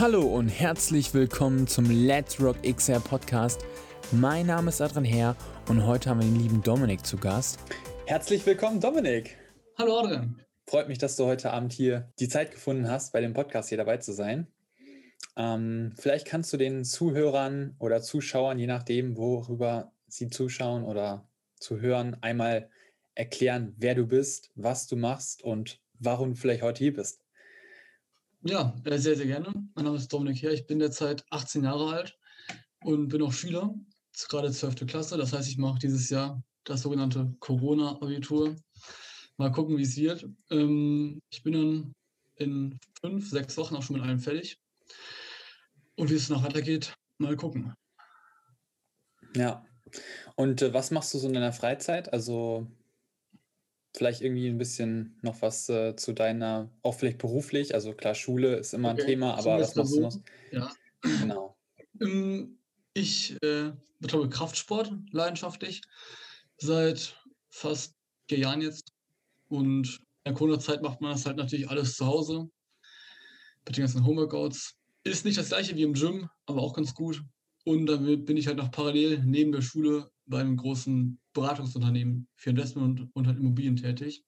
[0.00, 3.64] Hallo und herzlich willkommen zum Let's Rock XR Podcast.
[4.12, 5.36] Mein Name ist Adrian Herr
[5.68, 7.58] und heute haben wir den lieben Dominik zu Gast.
[8.06, 9.36] Herzlich willkommen, Dominik.
[9.76, 10.40] Hallo Adrian.
[10.68, 13.78] Freut mich, dass du heute Abend hier die Zeit gefunden hast, bei dem Podcast hier
[13.78, 14.46] dabei zu sein.
[15.36, 21.80] Ähm, vielleicht kannst du den Zuhörern oder Zuschauern, je nachdem, worüber sie zuschauen oder zu
[21.80, 22.70] hören, einmal
[23.16, 27.20] erklären, wer du bist, was du machst und warum du vielleicht heute hier bist.
[28.42, 29.52] Ja, äh, sehr, sehr gerne.
[29.74, 30.52] Mein Name ist Dominik Herr.
[30.52, 32.18] Ich bin derzeit 18 Jahre alt
[32.84, 33.74] und bin auch Schüler,
[34.28, 34.86] gerade 12.
[34.86, 35.16] Klasse.
[35.16, 38.54] Das heißt, ich mache dieses Jahr das sogenannte Corona-Abitur.
[39.38, 40.24] Mal gucken, wie es wird.
[40.50, 41.94] Ähm, ich bin dann
[42.36, 44.60] in fünf, sechs Wochen auch schon mit allem fertig.
[45.96, 47.74] Und wie es noch weitergeht, mal gucken.
[49.34, 49.64] Ja.
[50.36, 52.12] Und äh, was machst du so in deiner Freizeit?
[52.12, 52.68] Also
[53.96, 58.56] vielleicht irgendwie ein bisschen noch was äh, zu deiner, auch vielleicht beruflich, also klar, Schule
[58.56, 59.02] ist immer okay.
[59.02, 60.16] ein Thema, aber was machst du noch?
[60.52, 60.72] Ja.
[61.02, 61.56] Genau.
[62.00, 62.58] Ähm,
[62.94, 65.82] ich äh, betreibe Kraftsport leidenschaftlich
[66.58, 67.16] seit
[67.50, 67.94] fast
[68.28, 68.92] vier Jahren jetzt
[69.48, 72.48] und in der Corona-Zeit macht man das halt natürlich alles zu Hause
[73.66, 74.76] mit den ganzen Homeworkouts.
[75.04, 77.22] Ist nicht das gleiche wie im Gym, aber auch ganz gut.
[77.64, 82.50] Und damit bin ich halt noch parallel neben der Schule bei einem großen Beratungsunternehmen für
[82.50, 84.24] Investment und, halt Immobilien tätig.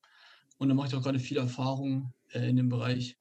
[0.58, 3.16] Und da mache ich auch gerade viel Erfahrung äh, in dem Bereich,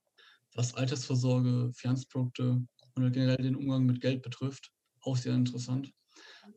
[0.54, 4.72] was Altersvorsorge, Finanzprodukte und halt generell den Umgang mit Geld betrifft.
[5.02, 5.92] Auch sehr interessant.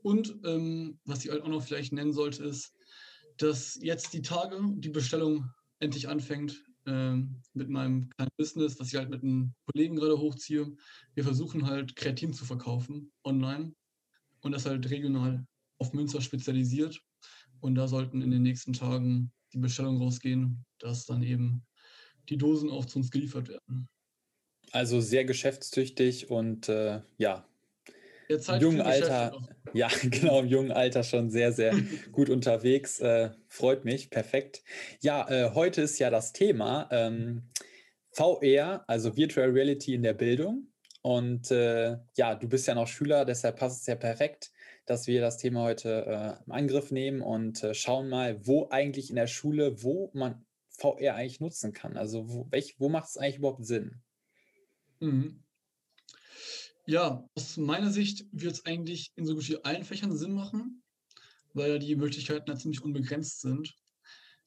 [0.02, 2.74] Und ähm, was ich halt auch noch vielleicht nennen sollte, ist,
[3.36, 7.16] dass jetzt die Tage die Bestellung endlich anfängt äh,
[7.54, 10.74] mit meinem kleinen Business, was ich halt mit einem Kollegen gerade hochziehe.
[11.14, 13.74] Wir versuchen halt Kreatin zu verkaufen online
[14.40, 15.46] und das halt regional
[15.82, 17.00] auf Münster spezialisiert.
[17.60, 21.64] Und da sollten in den nächsten Tagen die Bestellungen rausgehen, dass dann eben
[22.28, 23.88] die Dosen auch zu uns geliefert werden.
[24.70, 27.46] Also sehr geschäftstüchtig und äh, ja,
[28.28, 29.36] im jungen Alter,
[29.74, 31.74] ja, genau, im jungen Alter schon sehr, sehr
[32.12, 33.00] gut unterwegs.
[33.00, 34.62] Äh, freut mich, perfekt.
[35.00, 37.50] Ja, äh, heute ist ja das Thema ähm,
[38.12, 40.68] VR, also Virtual Reality in der Bildung.
[41.02, 44.51] Und äh, ja, du bist ja noch Schüler, deshalb passt es ja perfekt,
[44.86, 49.10] dass wir das Thema heute äh, im Angriff nehmen und äh, schauen mal, wo eigentlich
[49.10, 51.96] in der Schule, wo man VR eigentlich nutzen kann.
[51.96, 54.02] Also wo, welch, wo macht es eigentlich überhaupt Sinn?
[55.00, 55.42] Mhm.
[56.86, 60.82] Ja, aus meiner Sicht wird es eigentlich in so gut wie allen Fächern Sinn machen,
[61.54, 63.74] weil ja die Möglichkeiten ja ziemlich unbegrenzt sind.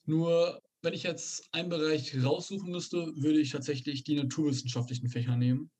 [0.03, 5.71] Nur wenn ich jetzt einen Bereich raussuchen müsste, würde ich tatsächlich die naturwissenschaftlichen Fächer nehmen.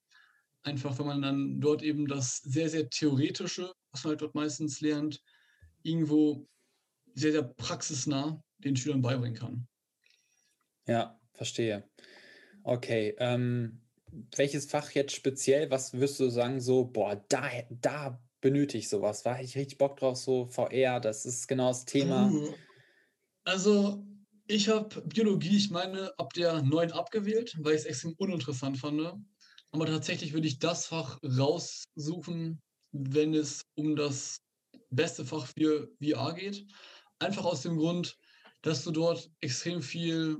[0.65, 4.81] Einfach, weil man dann dort eben das sehr, sehr theoretische, was man halt dort meistens
[4.81, 5.21] lernt,
[5.83, 6.47] irgendwo
[7.13, 9.67] sehr, sehr praxisnah den Schülern beibringen kann.
[10.87, 11.87] Ja, verstehe.
[12.63, 13.79] Okay, ähm,
[14.35, 19.21] welches Fach jetzt speziell, was wirst du sagen, so, boah, da, da benötige ich sowas,
[19.21, 22.31] da hätte ich richtig Bock drauf, so VR, das ist genau das Thema.
[23.43, 24.03] Also,
[24.47, 29.13] ich habe Biologie, ich meine, ab der 9 abgewählt, weil ich es extrem uninteressant fand.
[29.75, 32.62] Aber tatsächlich würde ich das Fach raussuchen,
[32.94, 34.38] wenn es um das
[34.90, 36.66] beste Fach für VR geht.
[37.19, 38.18] Einfach aus dem Grund,
[38.62, 40.38] dass du dort extrem viel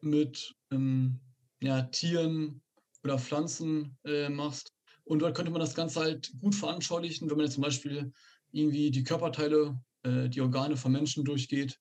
[0.00, 1.20] mit ähm,
[1.60, 2.62] ja, Tieren
[3.04, 4.72] oder Pflanzen äh, machst.
[5.04, 8.10] Und dort könnte man das Ganze halt gut veranschaulichen, wenn man jetzt zum Beispiel
[8.52, 11.78] irgendwie die Körperteile, äh, die Organe von Menschen durchgeht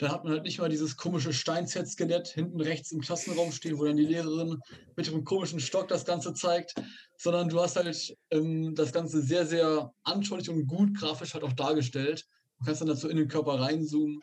[0.00, 3.84] da hat man halt nicht mal dieses komische Steinzett-Skelett hinten rechts im Klassenraum stehen, wo
[3.84, 4.58] dann die Lehrerin
[4.96, 6.74] mit dem komischen Stock das Ganze zeigt,
[7.18, 11.52] sondern du hast halt ähm, das Ganze sehr, sehr anschaulich und gut grafisch halt auch
[11.52, 12.24] dargestellt.
[12.58, 14.22] Du kannst dann dazu in den Körper reinzoomen.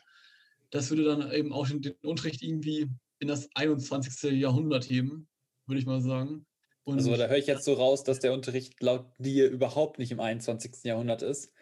[0.70, 2.88] Das würde dann eben auch den, den Unterricht irgendwie
[3.20, 4.32] in das 21.
[4.32, 5.28] Jahrhundert heben,
[5.66, 6.44] würde ich mal sagen.
[6.82, 10.10] Und also da höre ich jetzt so raus, dass der Unterricht laut dir überhaupt nicht
[10.10, 10.82] im 21.
[10.82, 11.52] Jahrhundert ist.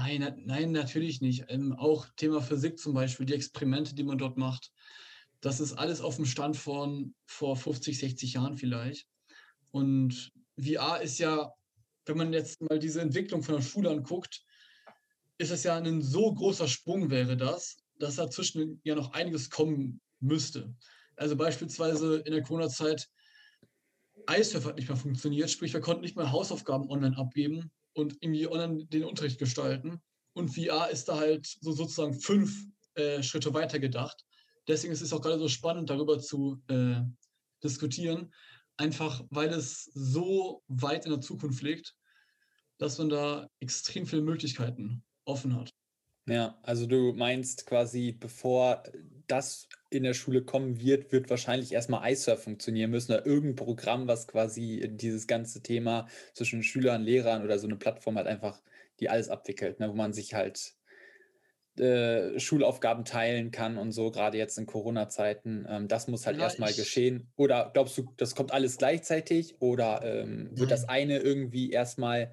[0.00, 1.46] Nein, nein, natürlich nicht.
[1.48, 4.70] Ähm, auch Thema Physik zum Beispiel, die Experimente, die man dort macht,
[5.40, 9.08] das ist alles auf dem Stand von vor 50, 60 Jahren vielleicht.
[9.72, 11.52] Und VR ist ja,
[12.06, 14.44] wenn man jetzt mal diese Entwicklung von der Schule anguckt,
[15.36, 20.00] ist es ja ein so großer Sprung wäre das, dass dazwischen ja noch einiges kommen
[20.20, 20.72] müsste.
[21.16, 23.08] Also beispielsweise in der Corona-Zeit,
[24.26, 28.46] Eissurf hat nicht mehr funktioniert, sprich wir konnten nicht mehr Hausaufgaben online abgeben und irgendwie
[28.46, 30.00] online den Unterricht gestalten.
[30.32, 32.64] Und VR ist da halt so sozusagen fünf
[32.94, 34.24] äh, Schritte weiter gedacht.
[34.68, 37.00] Deswegen ist es auch gerade so spannend, darüber zu äh,
[37.62, 38.32] diskutieren.
[38.76, 41.96] Einfach weil es so weit in der Zukunft liegt,
[42.78, 45.74] dass man da extrem viele Möglichkeiten offen hat.
[46.26, 48.82] Ja, also du meinst quasi, bevor
[49.28, 54.08] das in der Schule kommen wird, wird wahrscheinlich erstmal iSurf funktionieren müssen oder irgendein Programm,
[54.08, 58.60] was quasi dieses ganze Thema zwischen Schülern, Lehrern oder so eine Plattform halt einfach,
[59.00, 60.74] die alles abwickelt, ne, wo man sich halt
[61.78, 65.66] äh, Schulaufgaben teilen kann und so, gerade jetzt in Corona-Zeiten.
[65.68, 67.30] Ähm, das muss halt ja, erstmal geschehen.
[67.36, 72.32] Oder glaubst du, das kommt alles gleichzeitig oder ähm, wird das eine irgendwie erstmal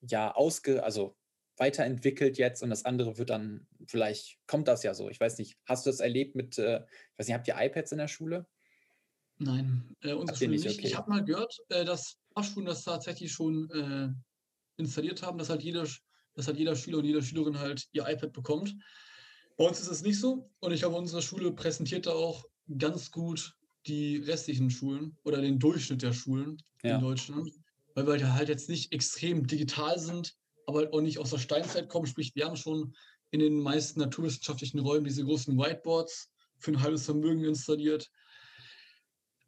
[0.00, 1.14] ja ausge, also
[1.60, 5.10] weiterentwickelt jetzt und das andere wird dann, vielleicht kommt das ja so.
[5.10, 7.92] Ich weiß nicht, hast du das erlebt mit, äh, ich weiß nicht, habt ihr iPads
[7.92, 8.46] in der Schule?
[9.38, 10.64] Nein, äh, unsere Schule nicht.
[10.64, 10.78] nicht.
[10.78, 10.88] Okay.
[10.88, 14.08] Ich habe mal gehört, äh, dass Fachschulen das tatsächlich schon äh,
[14.80, 15.86] installiert haben, dass halt, jeder,
[16.34, 18.74] dass halt jeder Schüler und jede Schülerin halt ihr iPad bekommt.
[19.58, 22.46] Bei uns ist es nicht so und ich glaube, unsere Schule präsentiert da auch
[22.78, 23.54] ganz gut
[23.86, 26.94] die restlichen Schulen oder den Durchschnitt der Schulen ja.
[26.94, 27.50] in Deutschland,
[27.94, 30.39] weil wir halt jetzt nicht extrem digital sind,
[30.70, 32.06] aber halt auch nicht aus der Steinzeit kommen.
[32.06, 32.94] Sprich, wir haben schon
[33.30, 38.08] in den meisten naturwissenschaftlichen Räumen diese großen Whiteboards für ein halbes Vermögen installiert.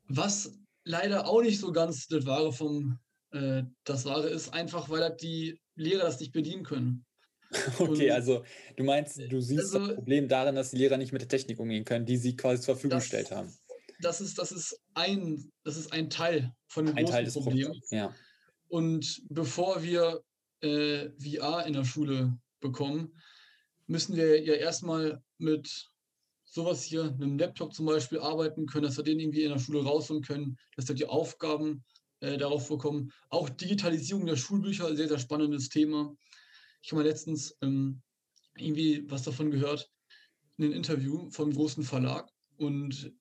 [0.08, 0.52] Was
[0.84, 2.98] leider auch nicht so ganz das Wahre vom
[3.30, 7.04] äh, das Wahre ist, einfach weil halt die Lehrer das nicht bedienen können.
[7.78, 8.44] Okay, Und, also
[8.76, 11.60] du meinst, du siehst also, das Problem darin, dass die Lehrer nicht mit der Technik
[11.60, 13.54] umgehen können, die sie quasi zur Verfügung gestellt haben.
[14.00, 17.34] Das ist, das ist ein, das ist ein Teil von dem ein großen Teil des
[17.34, 17.66] Problems.
[17.66, 17.90] Problems.
[17.90, 18.14] Ja.
[18.68, 20.22] Und bevor wir
[20.62, 23.12] äh, VR in der Schule bekommen,
[23.86, 25.90] müssen wir ja erstmal mit
[26.44, 29.82] sowas hier, einem Laptop zum Beispiel, arbeiten können, dass wir den irgendwie in der Schule
[29.82, 31.84] rausholen können, dass wir die Aufgaben
[32.20, 33.10] äh, darauf bekommen.
[33.30, 36.14] Auch Digitalisierung der Schulbücher, sehr, sehr spannendes Thema.
[36.82, 38.02] Ich habe mal letztens ähm,
[38.56, 39.90] irgendwie was davon gehört,
[40.58, 43.12] in einem Interview vom großen Verlag und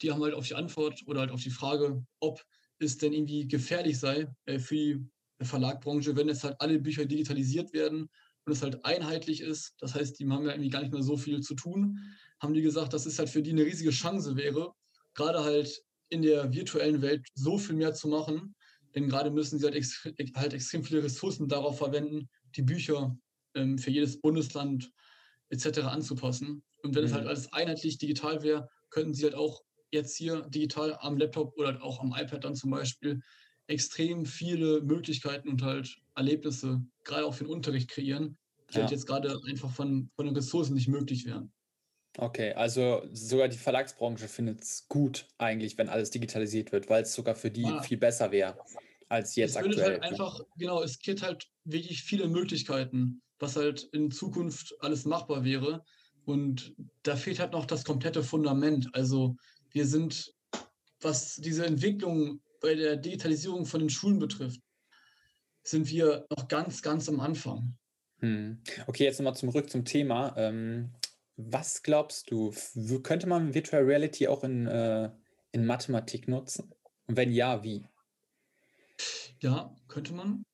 [0.00, 2.42] die haben halt auf die Antwort oder halt auf die Frage, ob
[2.78, 5.06] es denn irgendwie gefährlich sei äh, für die
[5.46, 8.08] Verlagbranche, wenn jetzt halt alle Bücher digitalisiert werden
[8.44, 11.16] und es halt einheitlich ist, das heißt, die haben ja irgendwie gar nicht mehr so
[11.16, 11.98] viel zu tun,
[12.40, 14.72] haben die gesagt, dass es halt für die eine riesige Chance wäre,
[15.14, 18.54] gerade halt in der virtuellen Welt so viel mehr zu machen,
[18.94, 20.04] denn gerade müssen sie halt, ex
[20.34, 23.16] halt extrem viele Ressourcen darauf verwenden, die Bücher
[23.54, 24.90] ähm, für jedes Bundesland
[25.50, 25.80] etc.
[25.80, 26.62] anzupassen.
[26.82, 27.08] Und wenn mhm.
[27.08, 29.62] es halt alles einheitlich digital wäre, könnten sie halt auch
[29.92, 33.20] jetzt hier digital am Laptop oder halt auch am iPad dann zum Beispiel
[33.70, 38.36] extrem viele Möglichkeiten und halt Erlebnisse, gerade auch für den Unterricht kreieren,
[38.70, 38.82] die ja.
[38.82, 41.52] halt jetzt gerade einfach von, von den Ressourcen nicht möglich wären.
[42.18, 47.14] Okay, also sogar die Verlagsbranche findet es gut eigentlich, wenn alles digitalisiert wird, weil es
[47.14, 47.82] sogar für die ja.
[47.82, 48.58] viel besser wäre
[49.10, 49.92] als jetzt es aktuell.
[49.92, 55.44] Halt einfach, genau, es gibt halt wirklich viele Möglichkeiten, was halt in Zukunft alles machbar
[55.44, 55.84] wäre.
[56.24, 58.88] Und da fehlt halt noch das komplette Fundament.
[58.94, 59.36] Also
[59.70, 60.32] wir sind,
[61.00, 64.60] was diese Entwicklung bei der Digitalisierung von den Schulen betrifft,
[65.62, 67.76] sind wir noch ganz, ganz am Anfang.
[68.20, 68.62] Hm.
[68.86, 70.34] Okay, jetzt nochmal zurück zum Thema.
[70.36, 70.92] Ähm,
[71.36, 72.52] was glaubst du,
[73.02, 75.10] könnte man Virtual Reality auch in, äh,
[75.52, 76.72] in Mathematik nutzen?
[77.06, 77.84] Und wenn ja, wie?
[79.40, 80.44] Ja, könnte man.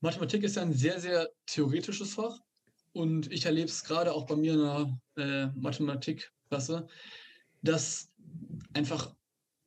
[0.00, 2.38] Mathematik ist ja ein sehr, sehr theoretisches Fach.
[2.92, 6.88] Und ich erlebe es gerade auch bei mir in der äh, Mathematikklasse,
[7.62, 8.10] dass
[8.72, 9.14] einfach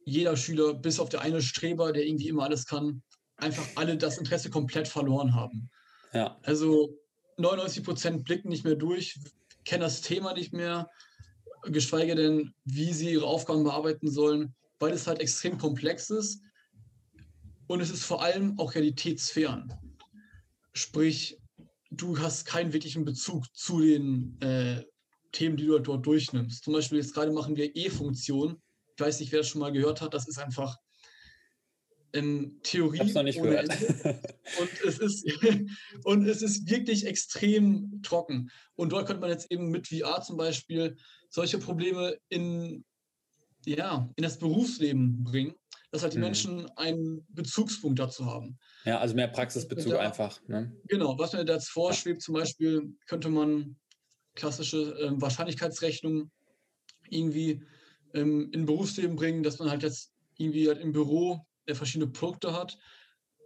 [0.06, 3.04] jeder Schüler, bis auf der eine Streber, der irgendwie immer alles kann,
[3.38, 5.70] einfach alle das Interesse komplett verloren haben.
[6.14, 6.38] Ja.
[6.44, 6.98] Also
[7.38, 9.20] 99 Prozent blicken nicht mehr durch,
[9.66, 10.90] kennen das Thema nicht mehr,
[11.64, 16.42] geschweige denn, wie sie ihre Aufgaben bearbeiten sollen, weil es halt extrem komplex ist
[17.68, 19.74] und es ist vor allem auch realitätsfern.
[20.74, 21.40] Sprich,
[21.92, 24.84] du hast keinen wirklichen Bezug zu den äh,
[25.32, 26.64] Themen, die du dort durchnimmst.
[26.64, 28.62] Zum Beispiel jetzt gerade machen wir E-Funktionen
[28.96, 30.78] ich weiß nicht, wer das schon mal gehört hat, das ist einfach
[32.14, 33.02] ähm, Theorie.
[33.04, 33.70] Ich noch nicht gehört.
[33.70, 35.26] Und es, ist,
[36.04, 38.52] und es ist wirklich extrem trocken.
[38.76, 40.96] Und dort könnte man jetzt eben mit VR zum Beispiel
[41.30, 42.86] solche Probleme in,
[43.66, 45.56] ja, in das Berufsleben bringen,
[45.92, 46.24] dass halt die mhm.
[46.24, 48.60] Menschen einen Bezugspunkt dazu haben.
[48.86, 50.40] Ja, also mehr Praxisbezug da, einfach.
[50.48, 50.72] Ne?
[50.88, 53.76] Genau, was mir dazu vorschwebt, zum Beispiel könnte man
[54.36, 56.32] klassische äh, Wahrscheinlichkeitsrechnungen
[57.10, 57.64] irgendwie
[58.14, 62.54] ähm, in Berufsleben bringen, dass man halt jetzt irgendwie halt im Büro äh, verschiedene Produkte
[62.54, 62.78] hat,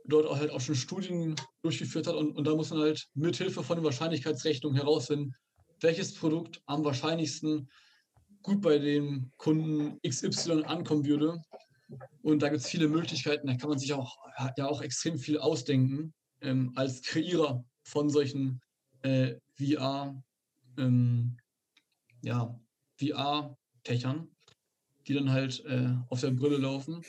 [0.06, 3.64] dort auch halt auch schon Studien durchgeführt hat und, und da muss man halt mithilfe
[3.64, 5.36] von den Wahrscheinlichkeitsrechnungen herausfinden,
[5.82, 7.70] welches Produkt am wahrscheinlichsten
[8.42, 11.42] gut bei dem Kunden XY ankommen würde.
[12.22, 14.18] Und da gibt es viele Möglichkeiten, da kann man sich auch,
[14.58, 18.62] ja auch extrem viel ausdenken ähm, als Kreierer von solchen
[19.04, 20.22] äh, VR,
[20.78, 21.38] ähm,
[22.22, 22.60] ja,
[23.00, 24.30] VR-Fächern
[25.08, 27.04] die dann halt äh, auf der Brille laufen.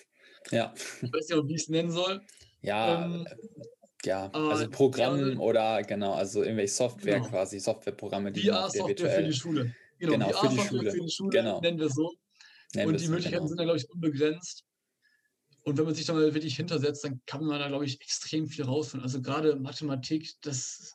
[0.50, 0.72] Ja.
[1.02, 2.22] Ich weiß nicht, wie ich es nennen soll.
[2.62, 3.26] Ja, ähm,
[4.04, 7.28] ja, also Programm ja, oder genau, also irgendwelche Software genau.
[7.28, 9.74] quasi, Softwareprogramme, die VR-Software für die Schule.
[9.98, 10.90] Genau, genau VR für, die Schule.
[10.92, 11.60] für die Schule, genau.
[11.60, 12.14] nennen wir es so.
[12.74, 13.48] Nennen und die Möglichkeiten genau.
[13.48, 14.64] sind da, glaube ich, unbegrenzt.
[15.62, 18.46] Und wenn man sich da mal wirklich hintersetzt, dann kann man da, glaube ich, extrem
[18.46, 19.04] viel rausfinden.
[19.04, 20.94] Also gerade Mathematik, das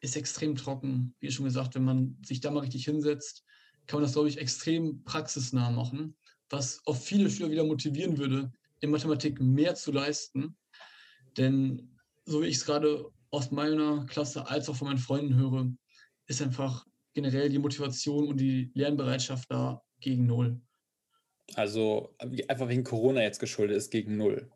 [0.00, 1.14] ist extrem trocken.
[1.20, 3.44] Wie schon gesagt, wenn man sich da mal richtig hinsetzt,
[3.86, 6.16] kann man das, glaube ich, extrem praxisnah machen,
[6.50, 10.56] was auch viele Schüler wieder motivieren würde, in Mathematik mehr zu leisten.
[11.36, 15.72] Denn so wie ich es gerade aus meiner Klasse als auch von meinen Freunden höre,
[16.26, 20.60] ist einfach generell die Motivation und die Lernbereitschaft da gegen Null.
[21.54, 22.14] Also
[22.48, 24.50] einfach wegen Corona jetzt geschuldet ist gegen Null.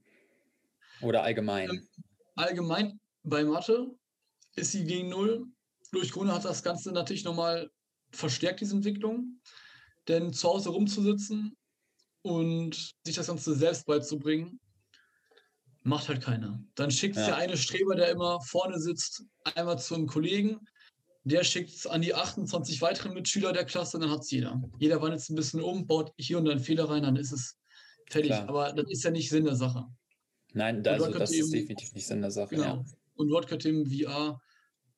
[1.01, 1.71] Oder allgemein?
[1.71, 1.89] Ähm,
[2.37, 3.89] allgemein bei Mathe
[4.57, 5.47] ist sie gegen Null.
[5.93, 7.71] Durch Corona hat das Ganze natürlich nochmal
[8.11, 9.41] verstärkt, diese Entwicklung.
[10.09, 11.57] Denn zu Hause rumzusitzen
[12.25, 14.59] und sich das Ganze selbst beizubringen,
[15.83, 16.59] macht halt keiner.
[16.75, 17.29] Dann schickt es ja.
[17.29, 20.59] der eine Streber, der immer vorne sitzt, einmal zu einem Kollegen,
[21.25, 24.63] der schickt es an die 28 weiteren Mitschüler der Klasse, dann hat es jeder.
[24.79, 27.33] Jeder wandelt es ein bisschen um, baut hier und da einen Fehler rein, dann ist
[27.33, 27.59] es
[28.09, 28.31] fertig.
[28.31, 28.49] Klar.
[28.49, 29.85] Aber das ist ja nicht Sinn der Sache.
[30.55, 32.55] Nein, also das ist definitiv nicht Sinn der Sache.
[32.55, 32.77] Genau.
[32.77, 32.85] Ja.
[33.17, 34.41] Und dort könnte im VR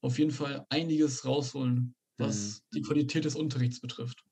[0.01, 2.77] auf jeden Fall einiges rausholen, was mhm.
[2.77, 4.26] die Qualität des Unterrichts betrifft.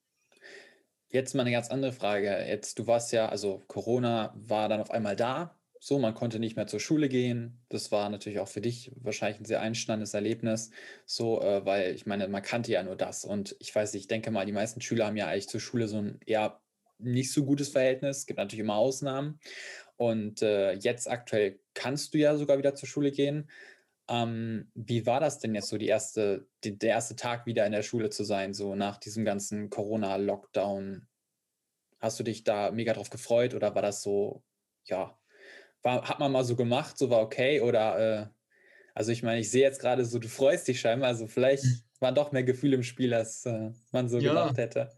[1.15, 2.27] Jetzt mal eine ganz andere Frage.
[2.45, 6.57] Jetzt, du warst ja, also Corona war dann auf einmal da, so, man konnte nicht
[6.57, 7.63] mehr zur Schule gehen.
[7.69, 10.71] Das war natürlich auch für dich wahrscheinlich ein sehr einschneidendes Erlebnis.
[11.05, 13.23] So, äh, weil ich meine, man kannte ja nur das.
[13.23, 15.99] Und ich weiß, ich denke mal, die meisten Schüler haben ja eigentlich zur Schule so
[15.99, 16.59] ein eher
[16.97, 18.17] nicht so gutes Verhältnis.
[18.17, 19.39] Es gibt natürlich immer Ausnahmen.
[19.95, 23.49] Und äh, jetzt aktuell kannst du ja sogar wieder zur Schule gehen.
[24.07, 27.71] Ähm, wie war das denn jetzt so, die erste, die, der erste Tag wieder in
[27.71, 31.07] der Schule zu sein, so nach diesem ganzen Corona-Lockdown?
[31.99, 34.43] Hast du dich da mega drauf gefreut oder war das so,
[34.85, 35.17] ja,
[35.81, 38.27] war, hat man mal so gemacht, so war okay oder äh,
[38.95, 41.81] also ich meine, ich sehe jetzt gerade so, du freust dich scheinbar, also vielleicht hm.
[41.99, 44.29] waren doch mehr Gefühle im Spiel, als äh, man so ja.
[44.29, 44.89] gedacht hätte.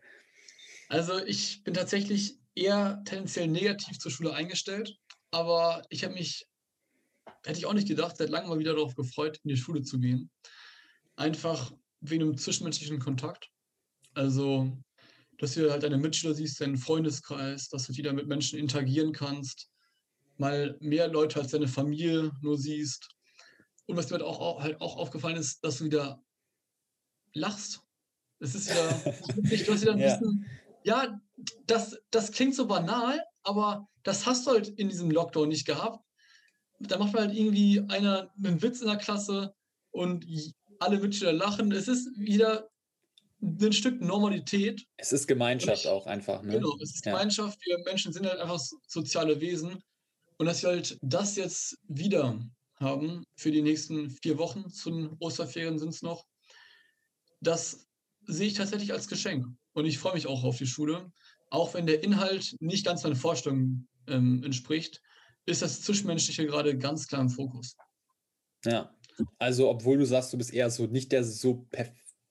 [0.87, 4.97] Also ich bin tatsächlich eher tendenziell negativ zur Schule eingestellt,
[5.31, 6.47] aber ich habe mich,
[7.47, 9.99] hätte ich auch nicht gedacht, seit langem mal wieder darauf gefreut, in die Schule zu
[9.99, 10.29] gehen.
[11.15, 13.49] Einfach wegen einem zwischenmenschlichen Kontakt.
[14.13, 14.77] Also,
[15.37, 19.69] dass du halt deine Mitschüler siehst, deinen Freundeskreis, dass du wieder mit Menschen interagieren kannst,
[20.37, 23.07] mal mehr Leute als deine Familie nur siehst.
[23.85, 26.21] Und was mir halt auch, halt auch aufgefallen ist, dass du wieder
[27.33, 27.81] lachst.
[28.39, 28.89] Es ist wieder,
[29.65, 30.17] du hast wieder ein ja.
[30.17, 30.45] bisschen,
[30.83, 31.21] ja,
[31.65, 36.03] das, das klingt so banal, aber das hast du halt in diesem Lockdown nicht gehabt.
[36.79, 39.53] Da macht man halt irgendwie einer einen Witz in der Klasse
[39.91, 40.25] und
[40.79, 41.71] alle Mitschüler lachen.
[41.71, 42.69] Es ist wieder
[43.41, 44.85] ein Stück Normalität.
[44.97, 46.41] Es ist Gemeinschaft ich, auch einfach.
[46.43, 46.53] Ne?
[46.53, 47.13] Genau, es ist ja.
[47.13, 47.59] Gemeinschaft.
[47.65, 49.81] Wir Menschen sind halt einfach soziale Wesen.
[50.37, 52.39] Und dass wir halt das jetzt wieder
[52.75, 56.25] haben für die nächsten vier Wochen, zu den Osterferien sind es noch,
[57.41, 57.87] das
[58.27, 59.47] sehe ich tatsächlich als Geschenk.
[59.73, 61.11] Und ich freue mich auch auf die Schule.
[61.49, 65.01] Auch wenn der Inhalt nicht ganz meinen Vorstellungen ähm, entspricht,
[65.47, 67.75] ist das Zwischenmenschliche gerade ganz klar im Fokus.
[68.65, 68.95] Ja,
[69.39, 71.67] also obwohl du sagst, du bist eher so nicht der so,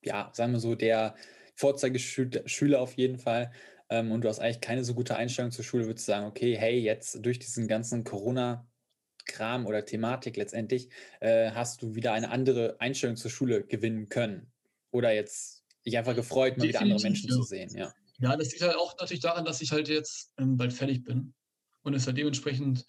[0.02, 1.16] ja, sagen wir so, der
[1.56, 3.50] Vorzeigeschüler auf jeden Fall,
[3.88, 6.56] ähm, und du hast eigentlich keine so gute Einstellung zur Schule, würdest du sagen, okay,
[6.56, 10.88] hey, jetzt durch diesen ganzen Corona-Kram oder Thematik letztendlich,
[11.20, 14.52] äh, hast du wieder eine andere Einstellung zur Schule gewinnen können?
[14.90, 17.36] Oder jetzt dich einfach gefreut, mal Definitiv, wieder andere Menschen ja.
[17.36, 17.92] zu sehen, ja.
[18.18, 21.34] Ja, das liegt halt auch natürlich daran, dass ich halt jetzt ähm, bald fertig bin
[21.82, 22.86] und es halt dementsprechend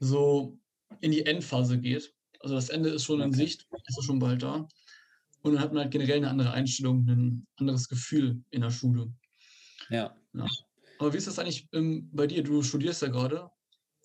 [0.00, 0.58] so
[1.00, 2.12] in die Endphase geht.
[2.40, 4.68] Also das Ende ist schon in Sicht, ist schon bald da.
[5.42, 9.12] Und dann hat man halt generell eine andere Einstellung, ein anderes Gefühl in der Schule.
[9.90, 10.16] Ja.
[10.34, 10.46] ja.
[10.98, 12.42] Aber wie ist das eigentlich ähm, bei dir?
[12.42, 13.50] Du studierst ja gerade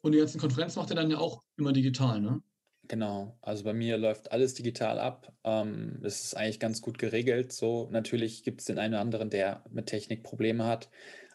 [0.02, 2.42] und die ganzen Konferenzen macht ihr dann ja auch immer digital, ne?
[2.90, 5.32] Genau, also bei mir läuft alles digital ab.
[5.44, 7.54] Ähm, das ist eigentlich ganz gut geregelt.
[7.54, 10.90] So, natürlich gibt es den einen oder anderen, der mit Technik Probleme hat,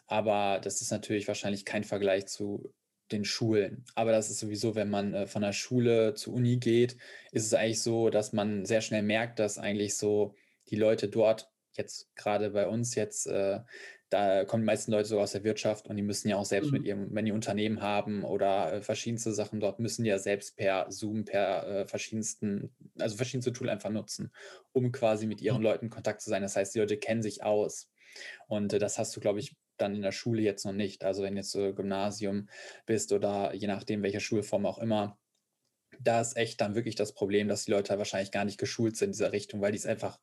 [0.05, 2.73] aber das ist natürlich wahrscheinlich kein Vergleich zu
[3.11, 3.85] den Schulen.
[3.95, 6.97] Aber das ist sowieso, wenn man äh, von der Schule zur Uni geht,
[7.31, 10.33] ist es eigentlich so, dass man sehr schnell merkt, dass eigentlich so
[10.69, 13.59] die Leute dort jetzt gerade bei uns jetzt äh,
[14.09, 16.67] da kommen die meisten Leute so aus der Wirtschaft und die müssen ja auch selbst
[16.67, 16.77] mhm.
[16.77, 20.55] mit ihrem, wenn die Unternehmen haben oder äh, verschiedenste Sachen dort, müssen die ja selbst
[20.57, 24.31] per Zoom, per äh, verschiedensten, also verschiedenste Tool einfach nutzen,
[24.73, 25.63] um quasi mit ihren mhm.
[25.63, 26.43] Leuten in Kontakt zu sein.
[26.43, 27.89] Das heißt, die Leute kennen sich aus.
[28.47, 31.03] Und äh, das hast du, glaube ich, dann in der Schule jetzt noch nicht.
[31.03, 32.49] Also wenn jetzt so Gymnasium
[32.85, 35.17] bist oder je nachdem, welche Schulform auch immer,
[35.99, 39.07] da ist echt dann wirklich das Problem, dass die Leute wahrscheinlich gar nicht geschult sind
[39.07, 40.19] in dieser Richtung, weil die es einfach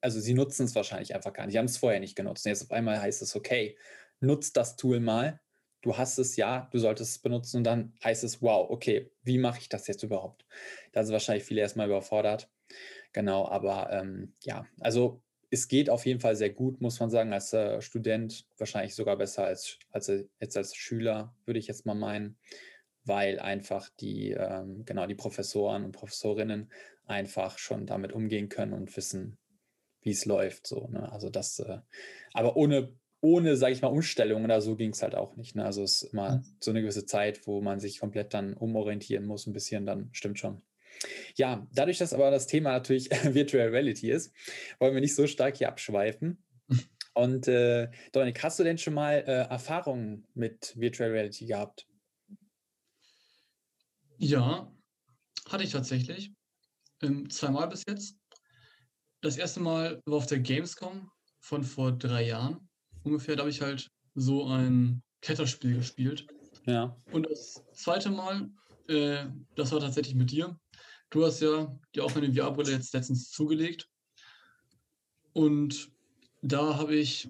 [0.00, 1.52] also sie nutzen es wahrscheinlich einfach gar nicht.
[1.52, 2.46] Sie haben es vorher nicht genutzt.
[2.46, 3.76] Und jetzt auf einmal heißt es, okay,
[4.20, 5.40] nutzt das Tool mal.
[5.82, 9.38] Du hast es ja, du solltest es benutzen und dann heißt es, wow, okay, wie
[9.38, 10.44] mache ich das jetzt überhaupt?
[10.92, 12.50] Da sind wahrscheinlich viele erstmal überfordert.
[13.12, 17.32] Genau, aber ähm, ja, also es geht auf jeden Fall sehr gut, muss man sagen,
[17.32, 20.10] als äh, Student, wahrscheinlich sogar besser als, als
[20.40, 22.36] jetzt als Schüler, würde ich jetzt mal meinen,
[23.04, 26.70] weil einfach die, ähm, genau, die Professoren und Professorinnen
[27.04, 29.38] einfach schon damit umgehen können und wissen,
[30.02, 30.66] wie es läuft.
[30.66, 31.10] So, ne?
[31.12, 31.78] Also das, äh,
[32.32, 35.54] aber ohne, ohne, sage ich mal, Umstellung oder so ging es halt auch nicht.
[35.54, 35.64] Ne?
[35.64, 36.44] Also es ist immer mhm.
[36.60, 40.38] so eine gewisse Zeit, wo man sich komplett dann umorientieren muss, ein bisschen, dann stimmt
[40.38, 40.62] schon.
[41.36, 44.32] Ja, dadurch, dass aber das Thema natürlich Virtual Reality ist,
[44.78, 46.42] wollen wir nicht so stark hier abschweifen.
[47.14, 51.86] Und äh, Dominik, hast du denn schon mal äh, Erfahrungen mit Virtual Reality gehabt?
[54.18, 54.72] Ja,
[55.48, 56.32] hatte ich tatsächlich.
[57.02, 58.18] Ähm, zweimal bis jetzt.
[59.20, 61.10] Das erste Mal war auf der Gamescom
[61.40, 62.68] von vor drei Jahren
[63.02, 63.36] ungefähr.
[63.36, 66.26] Da habe ich halt so ein Kletterspiel gespielt.
[66.66, 66.96] Ja.
[67.12, 68.50] Und das zweite Mal,
[68.88, 70.58] äh, das war tatsächlich mit dir.
[71.10, 73.88] Du hast ja die offene VR-Brille jetzt letztens zugelegt.
[75.32, 75.90] Und
[76.42, 77.28] da habe ich,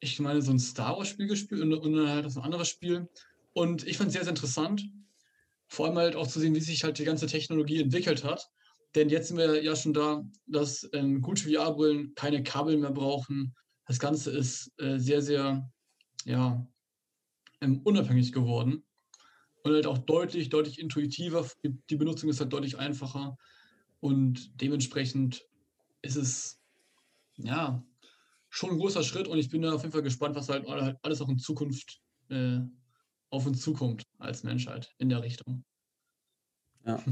[0.00, 3.08] ich meine, so ein Star Wars-Spiel gespielt und, und dann halt ein anderes Spiel.
[3.52, 4.84] Und ich fand es sehr, sehr interessant.
[5.68, 8.50] Vor allem halt auch zu sehen, wie sich halt die ganze Technologie entwickelt hat.
[8.94, 13.54] Denn jetzt sind wir ja schon da, dass ähm, gute VR-Brillen keine Kabel mehr brauchen.
[13.86, 15.70] Das Ganze ist äh, sehr, sehr
[16.24, 16.66] ja,
[17.60, 18.84] ähm, unabhängig geworden
[19.64, 21.48] und halt auch deutlich, deutlich intuitiver.
[21.90, 23.36] Die Benutzung ist halt deutlich einfacher
[24.00, 25.42] und dementsprechend
[26.02, 26.60] ist es
[27.36, 27.82] ja
[28.50, 30.66] schon ein großer Schritt und ich bin da auf jeden Fall gespannt, was halt
[31.02, 32.60] alles auch in Zukunft äh,
[33.30, 35.64] auf uns zukommt als Menschheit in der Richtung.
[36.86, 37.02] Ja,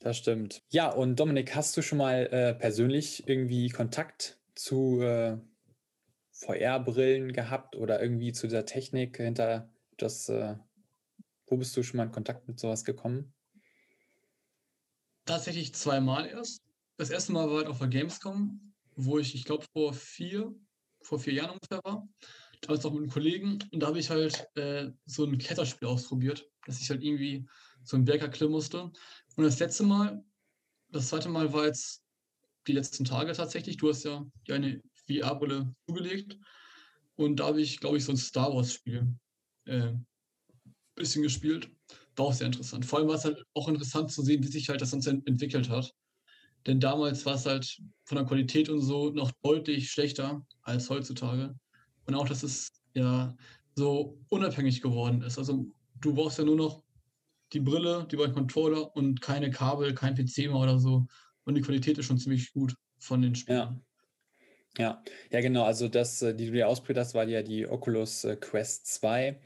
[0.00, 0.62] das stimmt.
[0.70, 5.36] Ja, und Dominik, hast du schon mal äh, persönlich irgendwie Kontakt zu äh,
[6.30, 10.54] VR-Brillen gehabt oder irgendwie zu dieser Technik hinter das äh,
[11.46, 13.34] wo bist du schon mal in Kontakt mit sowas gekommen?
[15.24, 16.62] Tatsächlich zweimal erst.
[16.96, 20.54] Das erste Mal war halt auf der Gamescom, wo ich, ich glaube, vor vier,
[21.02, 22.08] vor vier Jahren ungefähr war.
[22.62, 23.58] Damals auch mit einem Kollegen.
[23.70, 27.46] Und da habe ich halt äh, so ein Kletterspiel ausprobiert, dass ich halt irgendwie
[27.84, 28.82] so einen Berg erklimmen musste.
[28.82, 30.24] Und das letzte Mal,
[30.88, 32.02] das zweite Mal war jetzt
[32.66, 33.76] die letzten Tage tatsächlich.
[33.76, 36.38] Du hast ja eine VR-Brille zugelegt.
[37.16, 39.14] Und da habe ich, glaube ich, so ein Star Wars-Spiel
[39.66, 39.92] äh,
[40.96, 41.70] bisschen gespielt.
[42.16, 42.84] War auch sehr interessant.
[42.84, 45.68] Vor allem war es halt auch interessant zu sehen, wie sich halt das Ganze entwickelt
[45.68, 45.92] hat.
[46.66, 51.54] Denn damals war es halt von der Qualität und so noch deutlich schlechter als heutzutage.
[52.06, 53.36] Und auch, dass es ja
[53.76, 55.38] so unabhängig geworden ist.
[55.38, 55.66] Also
[56.00, 56.82] du brauchst ja nur noch
[57.52, 61.06] die Brille, die beiden Controller und keine Kabel, kein PC mehr oder so.
[61.44, 63.58] Und die Qualität ist schon ziemlich gut von den Spielen.
[63.58, 63.80] Ja.
[64.78, 65.64] Ja, ja, genau.
[65.64, 69.40] Also das, äh, die du dir ausprobiert hast, war ja die Oculus äh, Quest 2.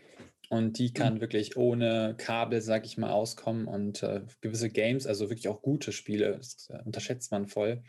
[0.50, 1.20] Und die kann mhm.
[1.20, 5.92] wirklich ohne Kabel, sag ich mal, auskommen und äh, gewisse Games, also wirklich auch gute
[5.92, 7.84] Spiele, das äh, unterschätzt man voll,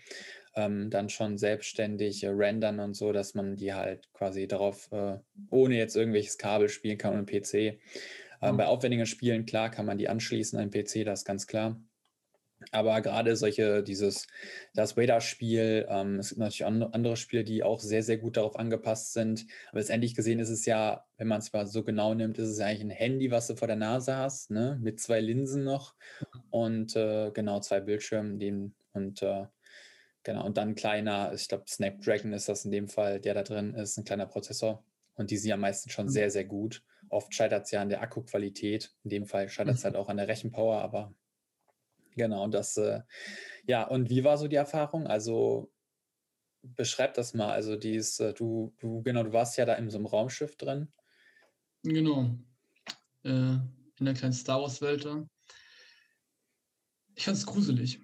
[0.56, 5.18] ähm, dann schon selbstständig äh, rendern und so, dass man die halt quasi darauf, äh,
[5.50, 7.56] ohne jetzt irgendwelches Kabel spielen kann und PC.
[7.56, 7.80] Ähm,
[8.42, 8.58] mhm.
[8.58, 11.82] Bei aufwendigen Spielen, klar, kann man die anschließen an den PC, das ist ganz klar.
[12.72, 14.28] Aber gerade solche, dieses,
[14.74, 19.14] das Radar-Spiel, ähm, es gibt natürlich andere Spiele, die auch sehr, sehr gut darauf angepasst
[19.14, 19.46] sind.
[19.70, 22.60] Aber letztendlich gesehen ist es ja, wenn man es mal so genau nimmt, ist es
[22.60, 24.78] ja eigentlich ein Handy, was du vor der Nase hast, ne?
[24.82, 25.96] mit zwei Linsen noch
[26.50, 28.40] und äh, genau zwei Bildschirmen.
[28.40, 29.46] Den, und äh,
[30.24, 33.44] genau, und dann ein kleiner, ich glaube, Snapdragon ist das in dem Fall, der da
[33.44, 34.84] drin ist, ein kleiner Prozessor.
[35.16, 36.12] Und die sind ja meistens schon mhm.
[36.12, 36.84] sehr, sehr gut.
[37.10, 38.94] Oft scheitert es ja an der Akkuqualität.
[39.04, 39.86] In dem Fall scheitert es mhm.
[39.86, 41.14] halt auch an der Rechenpower, aber
[42.16, 43.02] Genau, das, äh,
[43.66, 45.08] ja, und wie war so die Erfahrung?
[45.08, 45.72] Also
[46.62, 47.52] beschreib das mal.
[47.52, 50.92] Also dies, äh, du, du, genau, du warst ja da in so einem Raumschiff drin.
[51.84, 52.38] Genau.
[53.24, 53.58] Äh,
[54.00, 55.08] in der kleinen Star Wars-Welt.
[57.16, 58.00] Ich fand es gruselig.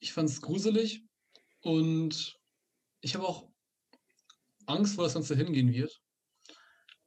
[0.00, 1.04] Ich fand es gruselig
[1.62, 2.38] und
[3.00, 3.48] ich habe auch
[4.66, 6.00] Angst, wo das Ganze hingehen wird.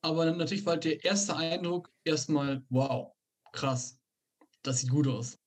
[0.02, 3.14] Aber natürlich war halt der erste Eindruck erstmal, wow,
[3.52, 4.00] krass,
[4.64, 5.38] das sieht gut aus.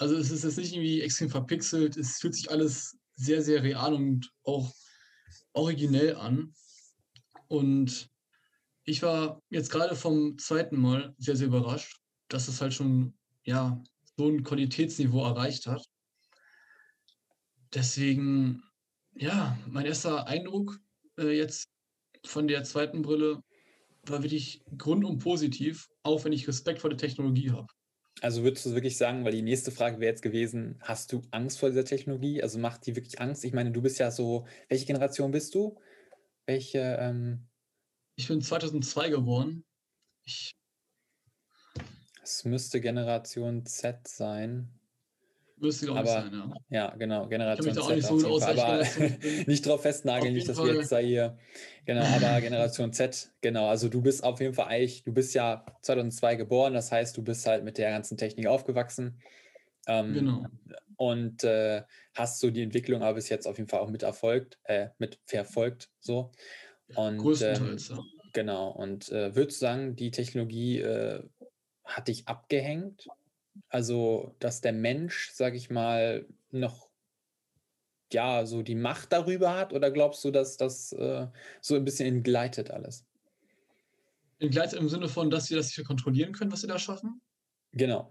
[0.00, 3.92] Also es ist jetzt nicht irgendwie extrem verpixelt, es fühlt sich alles sehr, sehr real
[3.92, 4.72] und auch
[5.52, 6.54] originell an.
[7.48, 8.08] Und
[8.84, 13.12] ich war jetzt gerade vom zweiten Mal sehr, sehr überrascht, dass es halt schon,
[13.44, 13.82] ja,
[14.16, 15.84] so ein Qualitätsniveau erreicht hat.
[17.74, 18.62] Deswegen,
[19.12, 20.80] ja, mein erster Eindruck
[21.18, 21.68] äh, jetzt
[22.24, 23.42] von der zweiten Brille
[24.06, 27.68] war wirklich grundum positiv, auch wenn ich Respekt vor der Technologie habe.
[28.20, 31.58] Also würdest du wirklich sagen, weil die nächste Frage wäre jetzt gewesen, hast du Angst
[31.58, 32.42] vor dieser Technologie?
[32.42, 33.44] Also macht die wirklich Angst?
[33.44, 35.78] Ich meine, du bist ja so, welche Generation bist du?
[36.46, 36.98] Welche?
[37.00, 37.46] Ähm
[38.16, 39.64] ich bin 2002 geboren.
[40.24, 40.50] Ich
[42.22, 44.79] es müsste Generation Z sein.
[45.60, 46.54] Müsste, glaube ich, sein, ja.
[46.70, 47.96] Ja, genau, Generation Z.
[47.96, 48.82] Nicht so aus, aber
[49.46, 50.68] nicht drauf festnageln, nicht, dass Fall.
[50.68, 51.38] wir jetzt da hier.
[51.84, 53.68] Genau, aber Generation Z, genau.
[53.68, 57.22] Also du bist auf jeden Fall eigentlich, du bist ja 2002 geboren, das heißt, du
[57.22, 59.20] bist halt mit der ganzen Technik aufgewachsen.
[59.86, 60.46] Ähm, genau.
[60.96, 61.82] Und äh,
[62.14, 65.18] hast so die Entwicklung aber bis jetzt auf jeden Fall auch mit erfolgt, äh, mit
[65.24, 66.32] verfolgt, so.
[66.94, 68.02] Und, Größtenteils, ähm, ja.
[68.32, 68.70] Genau.
[68.70, 71.22] Und äh, würdest du sagen, die Technologie äh,
[71.84, 73.06] hat dich abgehängt?
[73.68, 76.90] Also, dass der Mensch, sag ich mal, noch
[78.12, 79.72] ja, so die Macht darüber hat?
[79.72, 81.26] Oder glaubst du, dass das äh,
[81.60, 83.06] so ein bisschen entgleitet alles?
[84.38, 87.20] Entgleitet im Sinne von, dass sie das nicht kontrollieren können, was sie da schaffen?
[87.72, 88.10] Genau.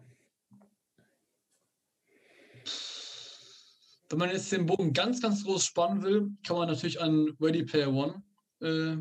[4.10, 7.64] Wenn man jetzt den Bogen ganz, ganz groß spannen will, kann man natürlich an Ready
[7.64, 8.24] Player One
[8.62, 8.96] äh,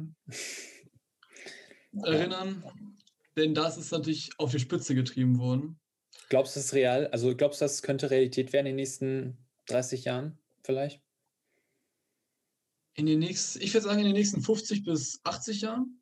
[2.03, 2.63] erinnern.
[3.37, 5.79] Denn das ist natürlich auf die Spitze getrieben worden.
[6.29, 7.07] Glaubst du, das ist real?
[7.09, 11.01] Also glaubst du, das könnte Realität werden in den nächsten 30 Jahren vielleicht?
[12.95, 16.01] In den nächsten, ich würde sagen, in den nächsten 50 bis 80 Jahren.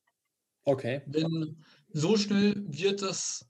[0.65, 1.03] Okay.
[1.07, 3.49] Denn so schnell wird das